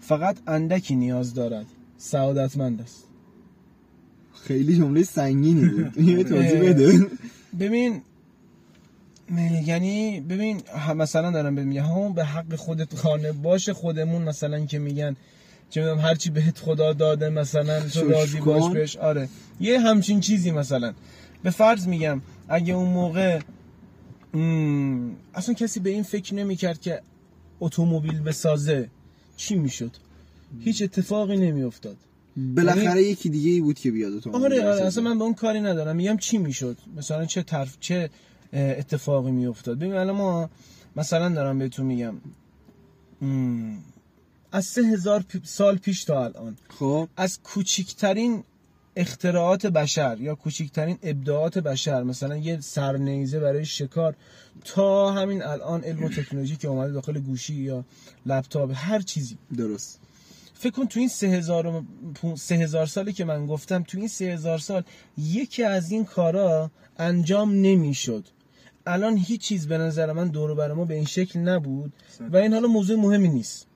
[0.00, 1.66] فقط اندکی نیاز دارد.
[1.98, 3.04] سعادتمند است.
[4.44, 5.92] خیلی جمله سنگینی بود.
[6.22, 6.60] توضیح.
[6.60, 7.06] بده.
[7.60, 8.02] ببین
[9.66, 10.62] یعنی ببین
[10.96, 15.16] مثلا دارم بهت میگم همون به حق خودت خانه باشه خودمون مثلا که میگن
[15.70, 18.72] چه می‌دونم هرچی بهت خدا داده مثلا تو راضی باش.
[18.72, 19.28] بهش آره.
[19.60, 20.92] یه همچین چیزی مثلا.
[21.42, 23.40] به فرض میگم اگه اون موقع
[25.34, 27.02] اصلا کسی به این فکر نمی‌کرد که
[27.60, 28.90] اتومبیل بسازه
[29.36, 29.96] چی می‌شد؟
[30.60, 31.96] هیچ اتفاقی نمیافتاد.
[32.36, 35.60] بالاخره یکی دیگه ای بود که بیاد تو آره آره اصلا من به اون کاری
[35.60, 35.96] ندارم.
[35.96, 38.10] میگم چی می‌شد؟ مثلا چه طرف چه
[38.52, 40.50] اتفاقی میافتاد؟ ببین الان ما
[40.96, 42.14] مثلا دارم بهتون میگم
[44.52, 47.08] از سه هزار سال پیش تا الان خب.
[47.16, 48.44] از کوچکترین
[48.96, 54.14] اختراعات بشر یا کوچکترین ابداعات بشر مثلا یه سرنیزه برای شکار
[54.64, 57.84] تا همین الان علم و تکنولوژی که اومده داخل گوشی یا
[58.26, 59.38] لپتاپ هر چیزی.
[59.56, 60.00] درست.
[60.54, 61.84] فکر کن تو این سه هزار, و
[62.14, 64.82] پون- سه هزار سالی که من گفتم تو این سه هزار سال
[65.18, 68.24] یکی از این کارا انجام نمی‌شد.
[68.86, 71.92] الان هیچ چیز به نظر من دور و بر ما به این شکل نبود
[72.32, 73.66] و این حالا موضوع مهمی نیست.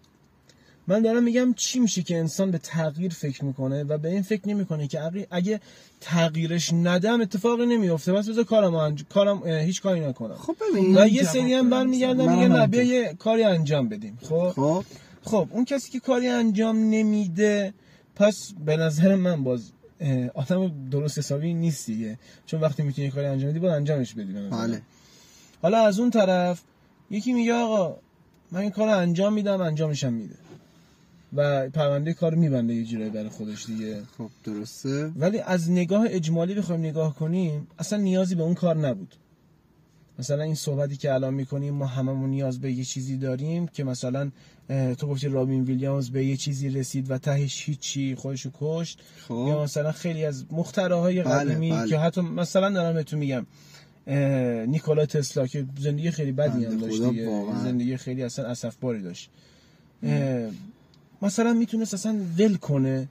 [0.87, 4.49] من دارم میگم چی میشه که انسان به تغییر فکر می‌کنه و به این فکر
[4.49, 5.61] نمی‌کنه که اگه-
[6.01, 9.05] تغییرش ندم اتفاقی نمیفته بس بذار کارم انج...
[9.09, 10.35] کارم هیچ کاری نکنم.
[10.35, 11.71] خب ببین و یه سری هم.
[11.71, 12.67] برمیگردن میگن نه.
[12.67, 14.19] بیا یه کاری انجام بدیم.
[14.23, 14.85] خب؟ خب.
[15.23, 17.75] خب اون کسی که کاری انجام نمیده
[18.17, 19.71] پس به نظر من باز
[20.35, 22.19] آدم درست حسابی نیست دیگه.
[22.47, 24.33] چون وقتی می‌تونی کاری انجام بدی باید انجامش بدی.
[24.33, 24.83] بله.
[25.63, 26.61] حالا از اون طرف
[27.11, 27.97] یکی میگه آقا
[28.53, 30.35] من این کار انجام میدم انجامشم میده.
[31.35, 34.03] و پرونده کار میبنده یه جورایی برای خودش دیگه.
[34.19, 35.13] خب درسته.
[35.17, 39.15] ولی از نگاه اجمالی بخوایم نگاه کنیم اصلا نیازی به اون کار نبود.
[40.19, 44.31] مثلا این صحبتی که الان می‌کنیم ما هممون نیاز به یه چیزی داریم که مثلا
[44.69, 48.99] تو گفتی رابین ویلیامز به یه چیزی رسید و تهش هیچی خودشو کشت.
[49.31, 51.89] یا خب مثلا خیلی از مخترعهای بله، قدیمی بله.
[51.89, 53.47] که حتی مثلا دارم بهتون میگم
[54.67, 57.45] نیکولا تسلا که زندگی خیلی بدی هم داشت دیگه.
[57.63, 59.31] زندگی خیلی اصلا اسفباری داشت.
[61.25, 63.09] مثلا می‌تونست اصلا ول کنه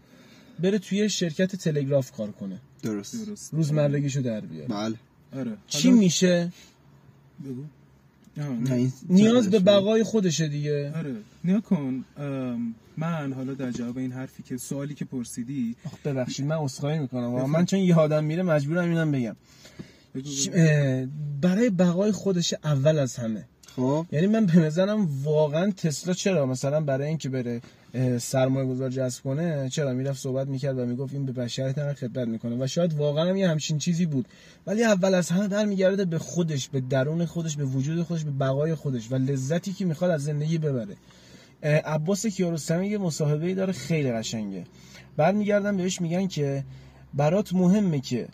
[0.60, 2.60] بره توی شرکت تلگراف کار کنه.
[2.84, 3.26] درست.
[3.26, 3.54] درست.
[3.54, 4.68] روزمرگیشو در بیاره.
[4.68, 4.96] بله.
[5.36, 5.58] آره.
[5.68, 6.52] چی حالا میشه؟
[7.46, 7.64] بگو.
[8.38, 9.60] نه، نیاز به.
[9.60, 10.94] بقای خودشه دیگه.
[10.96, 11.16] آره.
[11.44, 12.06] نیا کن.
[12.98, 15.76] من حالا در جواب این حرفی که سوالی که پرسیدی.
[15.86, 17.36] آخ، ببخشید من عذرخواهی می‌کنم.
[17.36, 17.50] بفرم.
[17.50, 19.36] من چون یه آدم میره مجبورم اینم بگم.
[21.42, 23.46] برای بقای خودش اول از همه.
[23.76, 24.06] خب.
[24.12, 27.62] یعنی من به نظرم واقعا تسلا چرا؟ مثلا برای اینکه بره
[28.20, 32.28] سرمایه گذار جذب کنه چرا؟ می‌رفت صحبت می‌کرد و می‌گفت این به بشریت هم خدمت
[32.28, 32.64] می‌کنه.
[32.64, 34.26] و شاید واقعا هم یه همچین چیزی بود.
[34.68, 38.76] ولی اول از همه برمیگرده به خودش به درون خودش به وجود خودش به بقای
[38.76, 40.96] خودش و لذتی که می‌خواد از زندگی ببره.
[41.64, 44.64] عباس کیارستمی یه مصاحبه داره خیلی قشنگه.
[45.18, 46.64] برمیگردن بهش میگن که
[47.14, 48.28] برات مهمه که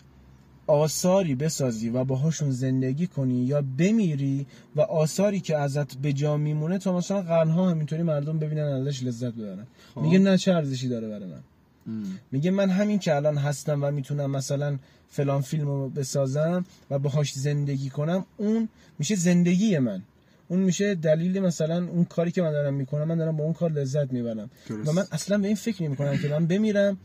[0.70, 4.46] آثاری بسازی و باهاشون زندگی کنی یا بمیری
[4.76, 9.32] و آثاری که ازت به جا میمونه تا مثلا قرنها همینطوری مردم ببینن ازش لذت
[9.32, 10.00] ببرن خب.
[10.00, 11.40] میگه نه چه ارزشی داره برای من
[11.86, 12.18] ام.
[12.32, 17.32] میگه من همین که الان هستم و می‌تونم مثلا فلان فیلم رو بسازم و باهاش
[17.32, 18.68] زندگی کنم اون
[18.98, 20.02] میشه زندگی من
[20.48, 23.72] اون میشه دلیل مثلا اون کاری که من دارم می‌کنم من دارم با اون کار
[23.72, 24.50] لذت می‌برم.
[24.86, 26.96] و من اصلا به این فکر نمی کنم که من بمیرم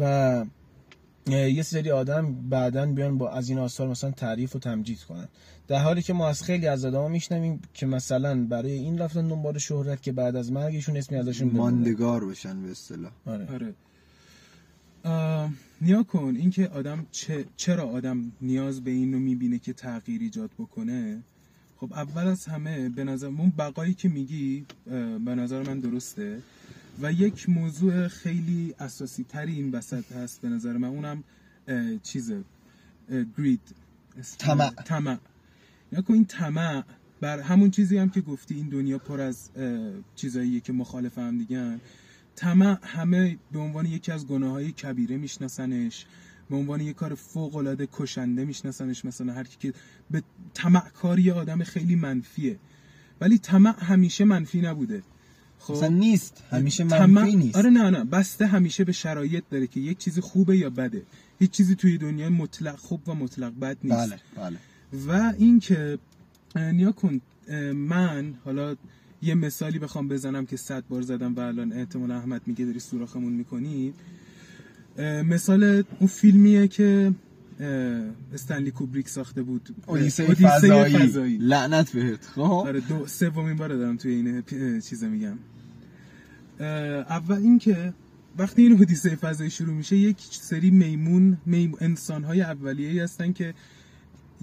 [0.00, 0.44] و
[1.30, 5.28] یه سری آدم بعدا بیان با از این آثار مثلا تعریف و تمجید کنن.
[5.68, 9.58] در حالی که ما از خیلی از آدما میشنویم که مثلا برای این رفتن دنبال
[9.58, 11.62] شهرت که بعد از مرگشون اسمی ازشون بمونه.
[11.62, 13.12] ماندگار بشن به اصطلاح.
[13.26, 13.48] آره.
[13.52, 13.74] آره.
[15.80, 20.50] نیا کن اینکه آدم چه- چرا آدم نیاز به این رو می‌بینه که تغییر ایجاد
[20.58, 21.22] بکنه؟
[21.76, 24.66] خب اول از همه به نظر اون بقایی که میگی
[25.24, 26.38] به نظر من درسته.
[27.02, 31.24] و یک موضوع خیلی اساسی تری این وسط هست به نظر من اونم
[32.02, 32.44] چیزه
[33.38, 33.60] گرید
[34.38, 34.70] طمع.
[34.70, 35.18] طمع.
[36.08, 36.84] این طمع
[37.20, 39.50] بر همون چیزی هم که گفتی این دنیا پر از
[40.14, 41.80] چیزاییه که مخالف هم دیگن
[42.36, 46.06] طمع همه به عنوان یکی از گناه های کبیره میشناسنش
[46.50, 49.78] به عنوان یک کار فوق العاده کشنده میشناسنش مثلا هر کی که
[50.10, 50.22] به
[50.54, 52.58] طمع کاری آدم خیلی منفیه.
[53.20, 55.02] ولی طمع همیشه منفی نبوده.
[55.58, 55.74] خب.
[55.74, 56.42] اصلا نیست.
[56.50, 57.56] همیشه منفی نیست.
[57.56, 58.04] آره نه نه.
[58.04, 61.02] بسته همیشه به شرایط داره که یک چیزی خوبه یا بده.
[61.38, 63.96] هیچ چیزی توی دنیا مطلق خوب و مطلق بد نیست.
[63.96, 64.58] بله بله.
[65.08, 65.98] و اینکه
[66.56, 67.20] نیا کن
[67.74, 68.76] من حالا
[69.22, 73.32] یه مثالی بخوام بزنم که صد بار زدم و الان احتمال احمد میگه داری سوراخمون
[73.32, 73.92] می‌کنی.
[75.24, 77.14] مثال اون فیلمیه که
[78.34, 79.74] استنلی کوبریک ساخته بود.
[79.86, 80.98] اودیسه فضایی.
[80.98, 81.38] فضایی.
[81.38, 82.24] لعنت بهت.
[82.24, 85.38] خب؟ آره دو سومین بار دارم توی این چیز میگم.
[86.60, 87.94] اول اینکه
[88.38, 93.54] وقتی این اودیسه فضایی شروع میشه یک سری میمون, میمون انسان های اولیه هستن که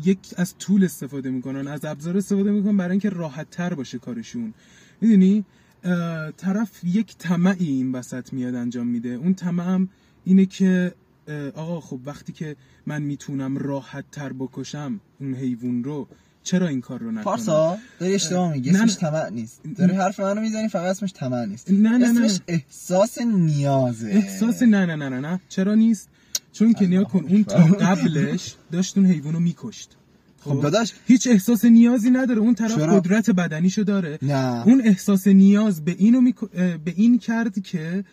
[0.03, 4.53] یک از طول استفاده می‌کنن از ابزار استفاده می‌کنن برای اینکه راحت تر باشه کارشون.
[5.01, 5.45] می‌دونی؟
[6.37, 9.09] طرف یک طمعی این وسط میاد انجام میده.
[9.09, 9.89] اون طمع هم
[10.25, 10.93] اینه که
[11.55, 12.55] آقا خب وقتی که
[12.85, 16.07] من می‌تونم راحت تر بکشم اون حیوان رو
[16.43, 18.69] چرا این کار رو نکنم؟ پارسا داری اشتباه میگی.
[18.69, 18.97] اسمش.
[18.97, 19.61] طمع نیست.
[19.77, 21.71] داری حرف منو می‌زنی فقط اسمش طمع نیست.
[21.71, 22.39] نه، نه، نه، اسمش.
[22.47, 24.07] احساس نیازه.
[24.07, 25.39] احساس نه نه نه نه نه.
[25.49, 26.09] چرا نیست؟
[26.53, 29.97] چون که نیا کن اون تا قبلش داشت اون حیوانو میکشت.
[30.39, 30.93] خب داداش.
[31.07, 32.39] هیچ احساس نیازی نداره.
[32.39, 34.19] اون طرف چرا؟ قدرت بدنیشو داره.
[34.21, 34.67] نه.
[34.67, 38.03] اون احساس نیاز به اینو میک- اه، به این کرد که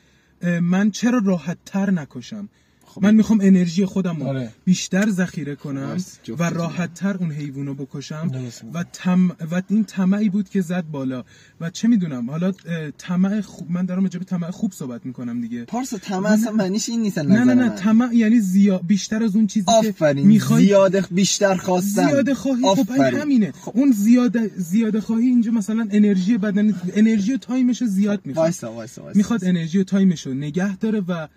[0.63, 2.49] من چرا راحت تر نکشم؟
[2.95, 3.03] خب.
[3.05, 4.51] من می‌خوام انرژی خودم رو آره.
[4.65, 5.97] بیشتر ذخیره کنم.
[6.39, 8.65] و راحت تر اون حیوانو بکشم درست.
[8.75, 11.25] و تم و این طمعی بود که زد بالا
[11.61, 12.53] و چه می‌دونم حالا
[12.99, 16.89] طمع خوب من دارم راجع به طمع خوب صحبت می‌کنم دیگه پارسا طمع اصلا معنیش
[16.89, 17.75] این نیست نه نه نه من.
[17.75, 22.91] طمع یعنی زیاد بیشتر از اون چیزی که می‌خوای زیاد بیشتر خواستن زیاده خواهی خب.
[22.91, 28.21] همینه اون زیاده زیاده خواهی اینجا مثلا انرژی بدن انرژی و time ش رو زیاد
[28.25, 31.29] می‌خواد وایسا وایسا وایسا می‌خواد انرژی و time ش رو نگه داره و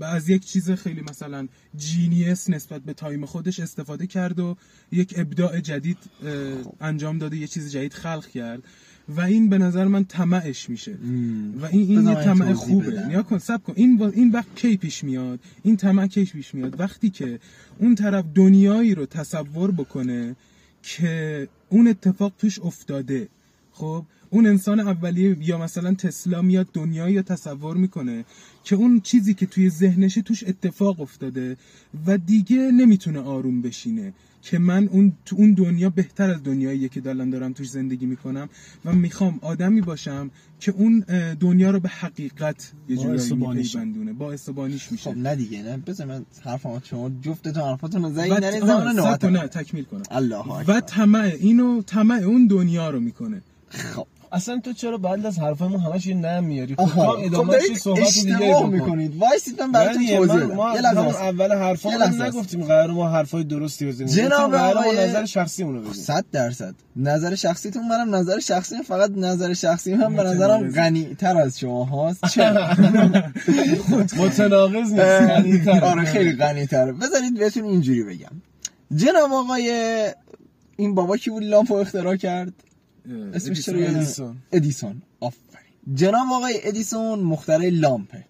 [0.00, 4.56] از یک چیز خیلی مثلا genius نسبت به time خودش استفاده کرد و
[4.92, 5.98] یک ابداع جدید
[6.80, 8.62] انجام داده یه چیز جدید خلق کرد.
[9.08, 10.92] و این به نظر من طمعش میشه.
[11.60, 13.06] و این این یه طمع خوبه.
[13.06, 13.72] نگا کن صبر کن.
[13.76, 17.40] این با این وقت کی پیش میاد؟ این طمع کی پیش میاد؟ وقتی که
[17.78, 20.36] اون طرف دنیایی رو تصور بکنه
[20.82, 23.28] که اون اتفاق توش افتاده
[23.72, 28.24] خب؟ اون انسان اولیه یا مثلا تسلا میاد دنیایی رو تصور می‌کنه
[28.66, 31.56] که اون چیزی که توی ذهنشه توش اتفاق افتاده
[32.06, 34.12] و دیگه نمی‌تونه آروم بشینه.
[34.42, 38.48] که من اون تو اون دنیا بهتر از دنیاییه که دارم دارم توش زندگی می‌کنم
[38.84, 41.04] و می‌خوام آدمی باشم که اون
[41.40, 43.78] دنیا رو به حقیقت یه جورایی و بانیشه.
[43.78, 44.12] میپیوندونه.
[44.12, 45.10] باعث و بانیش میشه.
[45.10, 45.76] خب نه دیگه نه.
[45.76, 49.36] بذار من حرفم شما جفتتون حرفاتون رو نرید آها، زمان.
[49.36, 50.02] نه تکمیل کنم.
[50.10, 53.42] الله و طمع اینو طمع اون دنیا رو می‌کنه.
[53.68, 54.06] خب.
[54.32, 57.76] اصلا تو چرا بعد از حرفمون همش یه نم میاری؟ خب هم خب ادامه دارید
[57.76, 58.66] صحبت دیگه.
[58.66, 59.16] می‌کنید.
[59.16, 60.58] وایسید من براتون توضیح بدم.
[60.74, 60.98] یه لحظه.
[61.22, 64.08] اول حرفمون نگفتیم قرار ما حرفای درستی بزنیم.
[64.10, 66.74] جناب آقای- نظر شخصیمون رو بگیم صد درصد.
[66.96, 70.22] نظر شخصیتون منم نظر شخصی فقط نظر شخصی هم به.
[70.22, 72.26] نظرم غنی تر از شما هاست.
[72.26, 72.68] چرا؟
[74.18, 74.98] متناقض نیست
[75.30, 75.84] یعنی تر.
[75.84, 78.42] آره خیلی غنی تره بذارید بهتون اینجوری بگم.
[78.96, 79.70] جناب آقای
[80.76, 82.52] این بابا کی بود؟ لامپو اختراع کرد.
[83.34, 84.36] اسمش چرا ادیسون.
[84.52, 85.02] ادیسون.
[85.20, 85.94] آفرین.
[85.94, 88.24] جناب آقای ادیسون مخترع لامپه.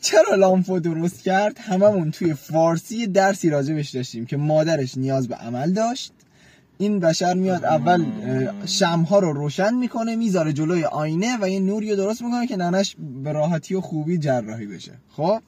[0.00, 5.72] چرا لامپو درست کرد؟ هممون توی فارسی درسی راجبش داشتیم که مادرش نیاز به عمل
[5.72, 6.12] داشت.
[6.78, 8.04] این بشر میاد اول
[8.66, 12.96] شمها رو روشن می‌کنه می‌ذاره جلوی آینه و یه نوری رو درست می‌کنه که ننش
[13.24, 14.92] به راحتی و خوبی جراحی بشه.
[15.10, 15.40] خب؟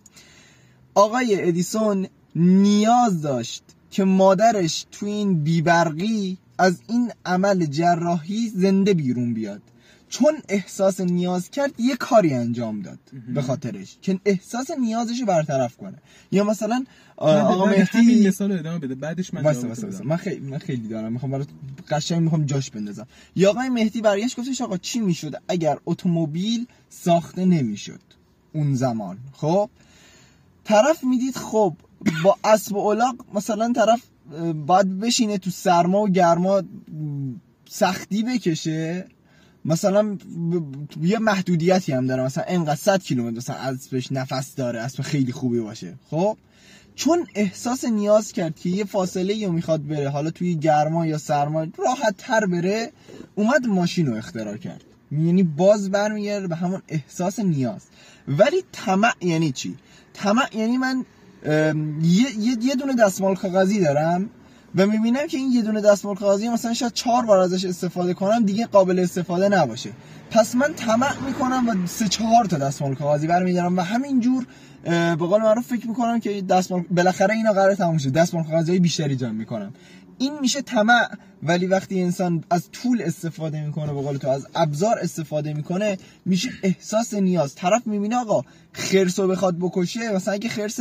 [0.95, 9.35] آقای ادیسون نیاز داشت که مادرش توی این بیبرقی از این عمل جراحی زنده بیرون
[9.35, 9.63] بیاد.
[10.09, 12.99] چون احساس نیاز کرد یه کاری انجام داد
[13.35, 13.97] به خاطرش.
[14.03, 15.99] که احساس نیازش رو برطرف کنه.
[16.33, 16.85] یا مثلا
[17.17, 18.95] آقا مهدی مثال ادامه بده.
[18.95, 19.69] بعدش من واسه بدم.
[19.69, 20.05] واسه.
[20.05, 21.13] من خیلی من خیلی دارم.
[21.13, 21.49] می‌خوام برات
[21.91, 23.07] قشنگ می‌خوام جاش بندازم.
[23.37, 28.01] یا آقای مهدی برگشت گفتش آقا چی می‌شد اگر اتومبیل ساخته نمی‌شد
[28.53, 29.71] اون زمان؟ خب
[30.65, 31.75] طرف می‌دید خب
[32.25, 34.01] با اسب و الاغ مثلا طرف
[34.67, 36.63] باید بشینه تو سرما و گرما
[37.69, 39.07] سختی بکشه.
[39.65, 40.19] مثلا
[41.03, 42.23] یه محدودیتی هم داره.
[42.23, 45.95] مثلا انقدر 100 کیلومتر مثلا اسبش نفس داره اسب خیلی خوبی باشه.
[46.11, 46.37] خب؟
[46.95, 51.67] چون احساس نیاز کرد که یه فاصله رو می‌خواد بره حالا توی گرما یا سرما
[51.79, 52.93] راحت تر بره
[53.35, 54.85] اومد ماشین رو اختراع کرد.
[55.13, 57.83] یعنی باز برمیگرده به همون احساس نیاز.
[58.29, 59.77] ولی طمع یعنی چی؟
[60.15, 61.05] طمع یعنی من
[61.47, 62.27] یه,
[62.61, 64.31] یه, دونه دستمال کاغذی دارم
[64.77, 68.45] و می‌بینم که این یه دونه دستمال کاغذی مثلا شاید چهار بار ازش استفاده کنم
[68.45, 69.91] دیگه قابل استفاده نباشه.
[70.31, 74.47] پس من طمع می‌کنم و سه چهار تا دستمال کاغذی برمیدارم و همینجور
[74.85, 78.11] به قول معروف فکر می‌کنم که دستمال بالاخره اینا قرار تموم شه.
[78.11, 79.73] دستمال کاغذی بیشتری جمع می‌کنم.
[80.19, 81.09] این میشه طمع.
[81.43, 87.15] ولی وقتی انسان از طول استفاده می‌کنه به تو از ابزار استفاده می‌کنه میشه احساس
[87.15, 87.55] نیاز.
[87.55, 88.43] طرف می‌بینه آقا
[88.73, 90.81] خرس رو بخواد بکشه مثلا اگه خرس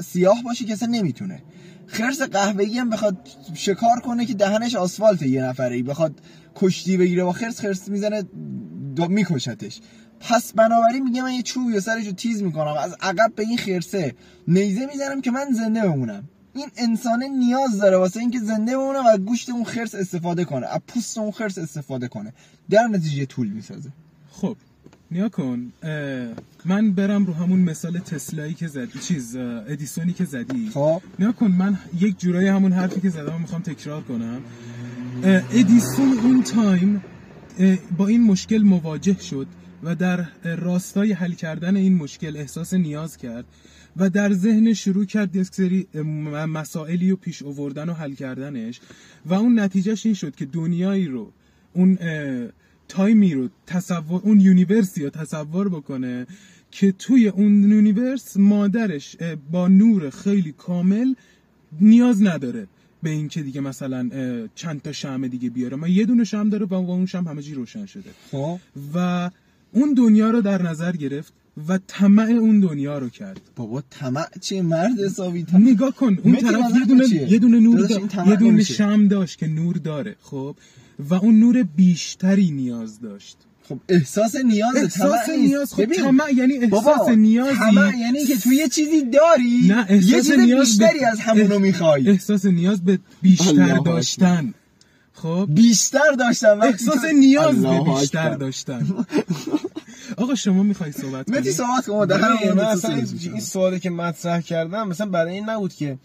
[0.00, 1.42] سیاه باشه که اصلا نمی‌تونه.
[1.86, 6.20] خرس قهوه‌ای هم بخواد شکار کنه که دهنش آسفالت یه نفره ای بخواد
[6.54, 8.22] کشتی بگیره با خرس خرس می‌زنه
[9.08, 9.80] میکشتش.
[10.20, 12.74] پس بنابراین میگه من یه چوبی و سرش رو تیز می‌کنم.
[12.80, 14.14] از عقب به این خرسه
[14.48, 16.28] نیزه می‌زنم که من زنده بمونم.
[16.54, 20.80] این انسان نیاز داره واسه اینکه زنده بمونه و گوشت اون خرس استفاده کنه از
[20.88, 22.32] پوست اون خرس استفاده کنه.
[22.70, 23.90] در نتیجه طول می‌سازه.
[24.30, 24.56] خب
[25.10, 25.72] نیا کن.
[26.64, 30.70] من برم رو همون مثال تسلایی که زدی چیز ادیسونی که زدی.
[30.74, 31.02] خب.
[31.18, 34.40] نیا کن من یک جورایی همون حرفی که زدم می‌خوام تکرار کنم.
[35.52, 37.02] ادیسون اون تایم
[37.96, 39.46] با این مشکل مواجه شد
[39.82, 43.44] و در راستای حل کردن این مشکل احساس نیاز کرد.
[43.98, 45.86] و در ذهن شروع کرد یک سری
[46.48, 48.80] مسائلی رو پیش آوردن و حل کردنش
[49.26, 51.32] و اون نتیجهش این شد که دنیایی رو
[51.72, 51.98] اون
[52.88, 56.26] time ی رو تصور اون universe ی رو تصور بکنه
[56.70, 59.16] که توی اون universe مادرش
[59.50, 61.14] با نور خیلی کامل
[61.80, 62.66] نیاز نداره
[63.02, 64.08] به این که دیگه مثلا
[64.54, 65.76] چند تا شمع دیگه بیاره.
[65.76, 68.10] ما یه دونه شمع داره و اون شمع همه چی روشن شده.
[68.30, 68.58] خب.
[68.94, 69.30] و
[69.72, 71.32] اون دنیا رو در نظر گرفت
[71.68, 76.76] و طمع اون دنیا رو کرد بابا طمع چیه مرد حسابی نگاه کن اون طرف
[76.78, 78.62] یه دونه چیه؟ یه دونه نور دا- یه دونه.
[78.62, 80.56] شم داشت که نور داره خب
[80.98, 83.36] و اون نور بیشتری نیاز داشت
[83.68, 85.28] خب احساس نیاز احساس.
[85.28, 89.66] نیاز خب ببین، طمع یعنی بابا احساس نیازی طمع یعنی که تو یه چیزی داری
[89.68, 93.76] نه، احساس یه چیز نیاز بیشتری از همونو می‌خوای احساس نیاز به بیشتر.
[93.84, 94.54] داشتن
[95.12, 98.34] خب بیشتر وقتی احساس نیاز به بیشتر.
[98.34, 98.86] داشتن
[100.16, 102.18] آقا شما می‌خوای صحبت متی کنی؟ صحبت کن ما در
[102.54, 105.98] من اصلا این سوالی که مطرح کردم مثلا برای این نبود که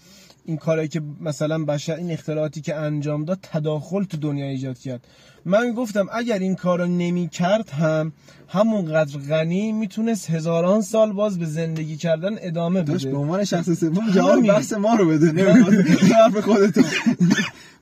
[0.46, 5.08] این کارایی که مثلا بشر این اختراعاتی که انجام داد تداخل تو دنیا ایجاد کرد.
[5.46, 8.12] من گفتم اگر این کارو نمی کرد هم
[8.48, 13.70] همونقدر غنی می‌تونست هزاران سال باز به زندگی کردن ادامه داشت به بده عنوان شخص
[13.70, 14.48] سوم جواب.
[14.48, 15.32] بحث ما رو بده.
[15.32, 15.74] نمی‌خواد
[16.24, 16.84] حرف خودتون.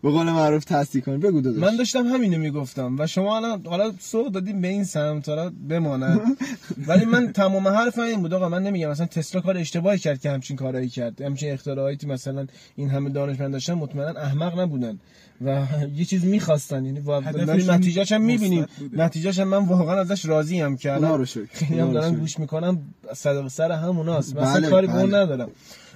[0.04, 1.64] به قول معروف تصدیق کن بگو داداش.
[1.64, 6.20] من داشتم همینو می‌گفتم و شما الان حالا سوق دادیم به این سمت حالا بماند.
[6.88, 8.34] ولی من تمام حرفم این بود.
[8.34, 11.22] آقا من نمیگم مثلا تسلا کار اشتباهی کرد که همچین کارایی کرد.
[11.22, 15.00] همچین اختراعاتی مثلا این همه دانشمند داشتن مطمئنا احمق نبودن.
[15.46, 18.66] و یه چیز می‌خواستن یعنی داریم نتیجهش هم می‌بینیم.
[18.94, 21.26] نتیجهش هم من واقعا ازش راضی هم که الان.
[21.26, 22.16] خیلی هم دارن.
[22.16, 22.80] گوش می‌کنم
[23.14, 24.36] صدق سر هموناست.
[24.36, 25.06] مثلا بله، کاری بله.
[25.06, 25.50] ندارم.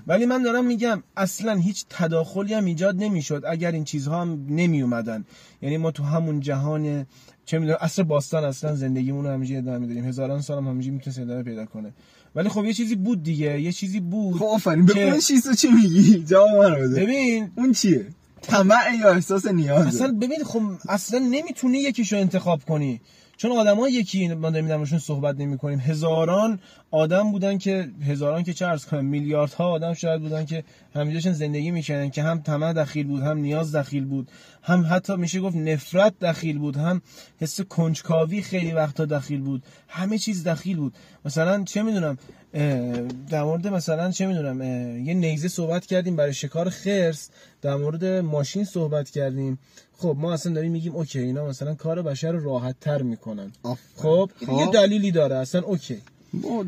[0.07, 4.81] ولی من دارم میگم اصلا هیچ تداخلی هم ایجاد نمی‌شد اگر این چیزها هم نمی
[4.81, 5.25] اومدن
[5.61, 7.05] یعنی ما تو همون جهان
[7.45, 11.43] چه می‌دونم عصر باستان اصلا زندگیمون رو ادامه می‌دادیم هزاران سال هم همینجوری می‌تونه ادامه
[11.43, 11.93] پیدا کنه.
[12.35, 13.61] ولی خب یه چیزی بود دیگه.
[13.61, 14.85] یه چیزی بود خب آفرین.
[14.85, 17.03] به اون چی میگی؟ جواب من بده.
[17.03, 18.05] ببین اون چیه؟
[18.47, 23.01] طمع یا احساس نیازه اصلا ببین خب اصلا نمی‌تونی یکیشو انتخاب کنی.
[23.37, 26.59] چون آدما یکی ما داریم صحبت نمی کنیم هزاران
[26.91, 30.63] آدم بودن که هزاران که چه ارز کنم میلیاردها آدم شاید بودن که
[30.95, 34.31] همینجاشون زندگی می‌کنن که هم طمع دخیل بود هم نیاز دخیل بود.
[34.65, 37.01] هم حتی میشه گفت نفرت دخیل بود هم
[37.37, 40.93] حس کنجکاوی خیلی وقتا دخیل بود همه چیز دخیل بود.
[41.25, 42.17] مثلا چه می‌دونم
[43.29, 44.61] در مورد مثلا چه می‌دونم
[45.05, 47.29] یه نیزه صحبت کردیم برای شکار خرس
[47.61, 49.59] در مورد ماشین صحبت کردیم.
[49.97, 53.51] خب ما اصلا داریم میگیم اوکی اینا مثلا کار بشر رو راحت تر می‌کنن
[53.95, 54.73] خب یه خب.
[54.73, 56.01] دلیلی داره اصلا اوکی.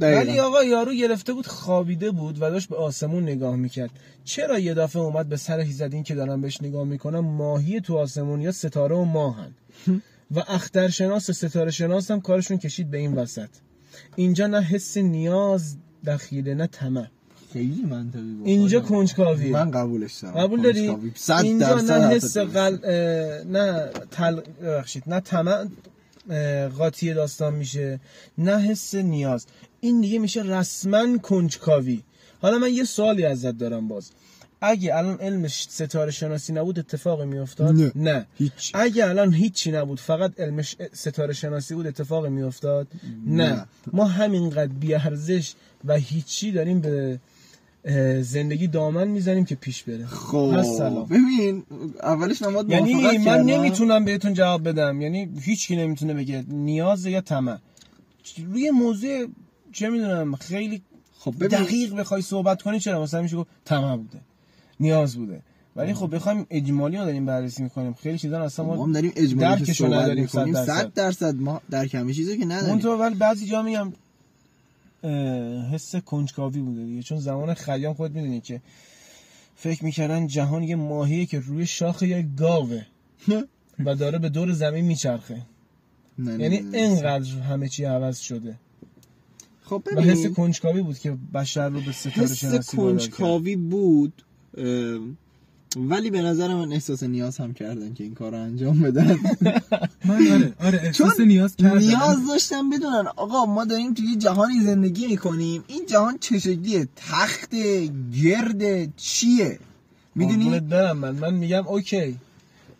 [0.02, 0.40] ولی.
[0.40, 3.90] آقا یارو گرفته بود خوابیده بود و داشت به آسمون نگاه می‌کرد.
[4.24, 7.98] چرا یه دفعه اومد به سر زد این که دارن بهش نگاه می‌کنم ماهی تو
[7.98, 9.52] آسمون یا ستاره و ماهن.
[10.36, 13.50] و اخترشناس و ستاره شناس هم کارشون کشید به این وسط.
[14.16, 17.08] اینجا نه حس نیاز دخیله نه طمع.
[17.54, 18.48] خیلی منطقی بود.
[18.48, 19.54] اینجا کنجکاویه.
[19.54, 20.36] من قبولش دارم.
[20.36, 21.48] قبول داری؟ کنجکاوی.
[21.48, 22.38] اینجا نه حس.
[22.38, 22.78] قل...
[23.52, 24.40] نه تل...
[24.62, 25.52] ببخشید نه طمع.
[25.52, 25.68] اه،
[26.78, 28.00] قاطی داستان میشه.
[28.38, 29.46] نه حس نیاز.
[29.80, 32.04] این دیگه میشه رسما کنجکاوی.
[32.42, 34.12] حالا من یه سوالی ازت دارم باز.
[34.62, 37.92] اگه الان علم ستاره شناسی نبود اتفاقی میافتاد؟ نه.
[37.96, 38.26] نه.
[38.38, 38.72] هیچ.
[38.74, 40.62] اگه الان هیچی نبود فقط علم
[40.94, 42.88] ستاره شناسی بود اتفاقی میافتاد؟
[43.26, 43.52] نه.
[43.52, 43.66] نه.
[43.94, 45.54] ما همینقدر بیارزش
[45.86, 47.20] و هیچی داریم به
[48.22, 50.06] زندگی دامن می‌زنیم که پیش بره.
[50.06, 51.06] خب السلام.
[51.06, 51.64] ببین
[52.04, 53.50] اولش من باید یعنی من کردم.
[53.50, 55.02] نمی‌تونم بهتون جواب بدم.
[55.02, 57.58] یعنی هیچکی نمی‌تونه بگه نیاز یا طمع.
[58.46, 59.26] روی موضوع
[59.72, 60.82] چه می‌دونم خیلی
[61.20, 61.48] خب ببین.
[61.48, 64.20] دقیق بخوای صحبت کنی چرا؟ مثلا میشه گفت طمع بوده
[64.80, 65.42] نیاز بوده.
[65.76, 67.94] ولی خب بخوایم اجمالی رو داریم بررسی می‌کنیم.
[67.94, 70.54] خیلی چیزا اصلا ما ما داریم اجمالی درکشو نداریم می‌کنیم.
[70.54, 70.82] 100 درصد.
[70.82, 72.74] صد درصد ما در کمی چیزی که نداریم.
[72.74, 73.94] منتها ولی بعضی جا میگم
[75.72, 77.04] حس کنجکاوی بوده دیگه.
[77.04, 78.62] چون زمان خیام خود می‌دونی که
[79.56, 82.86] فکر می‌کردن جهان یه ماهیه که روی شاخ یه گاوه
[83.86, 85.42] و داره به دور زمین میچرخه.
[86.18, 86.56] یعنی.
[86.74, 88.56] اینقدر همه چی عوض شده.
[89.64, 92.76] خب و حس کنجکاوی بود که بشر رو به ستاره حس شناسی کرد.
[92.76, 94.24] کنجکاوی بود
[95.76, 99.18] ولی به نظر من احساس نیاز هم کردن که این کار رو انجام بدن.
[100.06, 105.08] من آره آره احساس نیاز کردم نیاز داشتن بدونن آقا ما داریم توی جهانی زندگی
[105.08, 105.64] می‌کنیم.
[105.68, 107.56] این جهان چه شکلیه؟ تخت
[108.24, 109.60] گرد چیه؟
[110.16, 112.18] می‌دونی؟ برم من من میگم اوکی.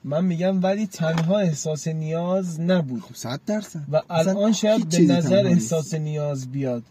[0.04, 3.02] من میگم ولی تنها احساس نیاز نبود.
[3.02, 3.80] خب صد درصد.
[3.92, 5.48] و الان شاید به نظر.
[5.48, 6.84] احساس نیاز بیاد.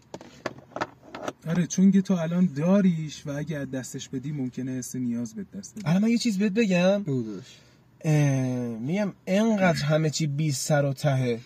[1.47, 5.45] آره چون که تو الان داریش و اگه از دستش بدی ممکنه حس نیاز به
[5.57, 5.83] دست بدی.
[5.85, 7.03] الان من یه چیز بهت بگم.
[8.01, 8.13] اه،
[8.79, 11.39] میگم انقدر همه چی بی سر و تهه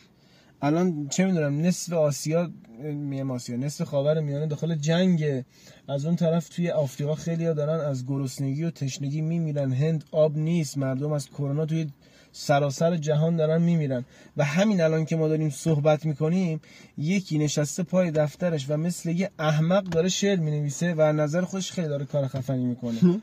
[0.61, 2.41] الان چه می‌دونم نصف آسیا
[2.83, 5.45] اه، میگم آسیا نصف خاور میانه داخل جنگه
[5.87, 9.73] از اون طرف توی آفریقا خیلی ها دارن از گرسنگی و تشنگی میمیرن.
[9.73, 11.87] هند آب نیست مردم از کرونا توی
[12.31, 14.05] سراسر جهان دارن میمیرن.
[14.37, 16.61] و همین الان که ما داریم صحبت می‌کنیم
[16.97, 21.87] یکی نشسته پای دفترش و مثل یه احمق داره شعر می‌نویسه و نظر خودش خیلی
[21.87, 22.99] داره کار خفنی می‌کنه.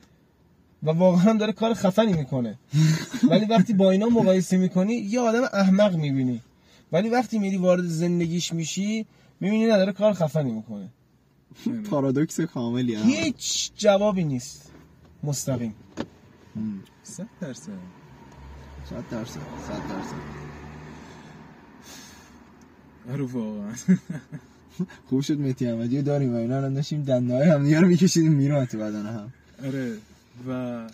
[0.83, 2.59] و واقعا هم داره کار خفنی می‌کنه.
[3.31, 6.43] ولی وقتی با اینا مقایسه می‌کنی یه آدم احمق می‌بینی.
[6.93, 9.07] ولی وقتی میری وارد زندگیش میشی
[9.41, 10.89] می‌بینی نداره کار خفنی می‌کنه.
[11.91, 12.97] پارادوکس کاملی.
[12.97, 14.71] هیچ جوابی نیست.
[15.23, 15.75] مستقیم.
[17.03, 17.98] صد درصد.
[18.91, 20.39] صد درصد صد درصد.
[23.13, 23.73] آره واقعا.
[25.09, 28.65] خوب شد مهدی احمدی رو داریم و اینا الان داشتیم هم دیگه رو میکشیدیم میرون
[28.65, 29.33] تو بدن هم.
[29.65, 29.99] آره
[30.49, 30.87] و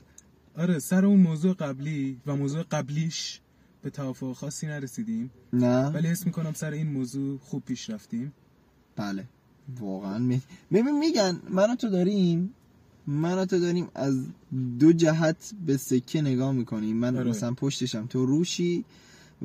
[0.57, 3.41] آره سر اون موضوع قبلی و موضوع قبلیش
[3.83, 5.31] به توافق خاصی نرسیدیم.
[5.53, 5.87] نه.
[5.87, 8.33] ولی حس می‌کنم سر این موضوع خوب پیش رفتیم.
[8.97, 9.25] بله.
[9.81, 12.55] واقعا می- میگن من و تو داریم؟
[13.07, 14.17] من و تو داریم از
[14.79, 15.37] دو جهت
[15.67, 16.97] به سکه نگاه می‌کنیم.
[16.97, 17.31] من آره.
[17.31, 18.85] مثلا پشتشم تو روشی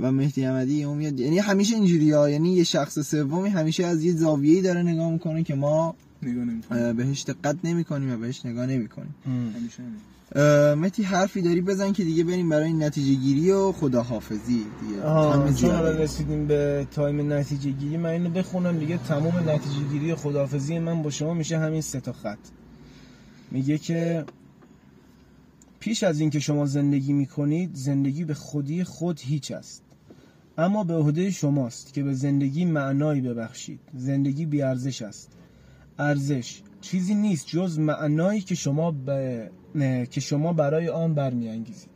[0.01, 1.19] و مهدی احمدی اون میاد.
[1.19, 5.43] یعنی همیشه اینجوری ها یعنی یه شخص سومی همیشه از یه زاویه‌ای داره نگاه می‌کنه
[5.43, 9.15] که ما نگاه بهش دقت نمی‌کنیم و بهش نگاه نمی‌کنیم.
[10.77, 15.01] متی حرفی داری بزن که دیگه بریم برای نتیجه گیری و خداحافظی دیگه.
[15.01, 16.03] چون الان زیاده.
[16.03, 18.97] رسیدیم به تایم نتیجه گیری من اینو بخونم دیگه.
[18.97, 22.37] تمام نتیجه گیری و خداحافظی من با شما میشه همین سه تا خط.
[23.51, 24.25] میگه که
[25.79, 29.83] پیش از اینکه شما زندگی می‌کنید زندگی به خودی خود هیچ است.
[30.57, 33.79] اما به عهده شماست که به زندگی معنایی ببخشید.
[33.93, 35.31] زندگی بیارزش است.
[35.99, 39.51] ارزش چیزی نیست جز معنایی که شما به...
[39.75, 41.89] نه، که شما برای آن برمیانگیزید.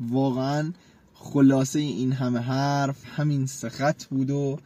[0.00, 0.72] واقعا
[1.14, 4.58] خلاصه این همه حرف همین سه خط بود و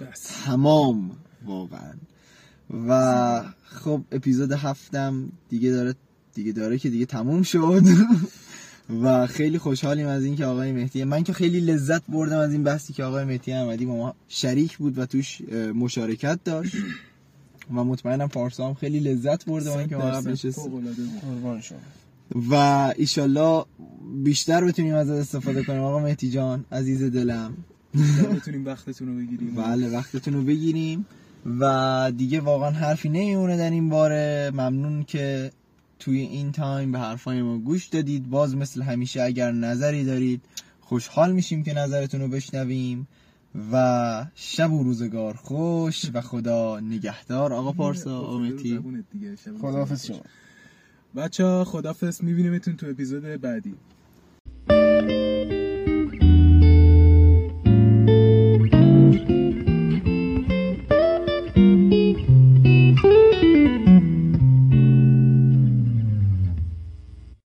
[0.00, 0.42] بس.
[0.44, 1.10] تمام
[1.44, 1.92] واقعا.
[2.88, 5.94] و خب اپیزود هفتم دیگه داره
[6.34, 7.82] دیگه داره که دیگه تموم شد.
[9.02, 12.92] و خیلی خوشحالیم از اینکه آقای مهدی من که خیلی لذت بردم از این بحثی
[12.92, 15.40] که آقای مهدی احمدی با ما شریک بود و توش
[15.74, 16.76] مشارکت داشت.
[17.74, 21.78] و مطمئنم پارسا هم خیلی لذت برده با اینکه ما شما.
[22.50, 22.54] و
[22.96, 23.64] ایشالله
[24.24, 25.80] بیشتر بتونیم ازت استفاده کنیم.
[25.80, 27.56] آقا مهدی جان عزیز دلم.
[28.34, 29.54] بتونیم وقتتون رو بگیریم.
[29.54, 31.06] بله وقتتون رو بگیریم.
[31.46, 34.50] و دیگه واقعا حرفی نمیمونه در این باره.
[34.54, 35.52] ممنون که
[35.98, 38.30] توی این تایم به حرفای ما گوش دادید.
[38.30, 40.40] باز مثل همیشه اگر نظری دارید
[40.80, 43.08] خوشحال میشیم که نظرتون رو بشنویم
[43.72, 47.52] و شب و روزگار خوش و خدا نگهدار.
[47.52, 48.80] آقا پارسا آمتی
[49.60, 50.20] خداحافظ شما.
[51.16, 53.74] بچه ها خدافظ میبینیمتون تو اپیزود بعدی.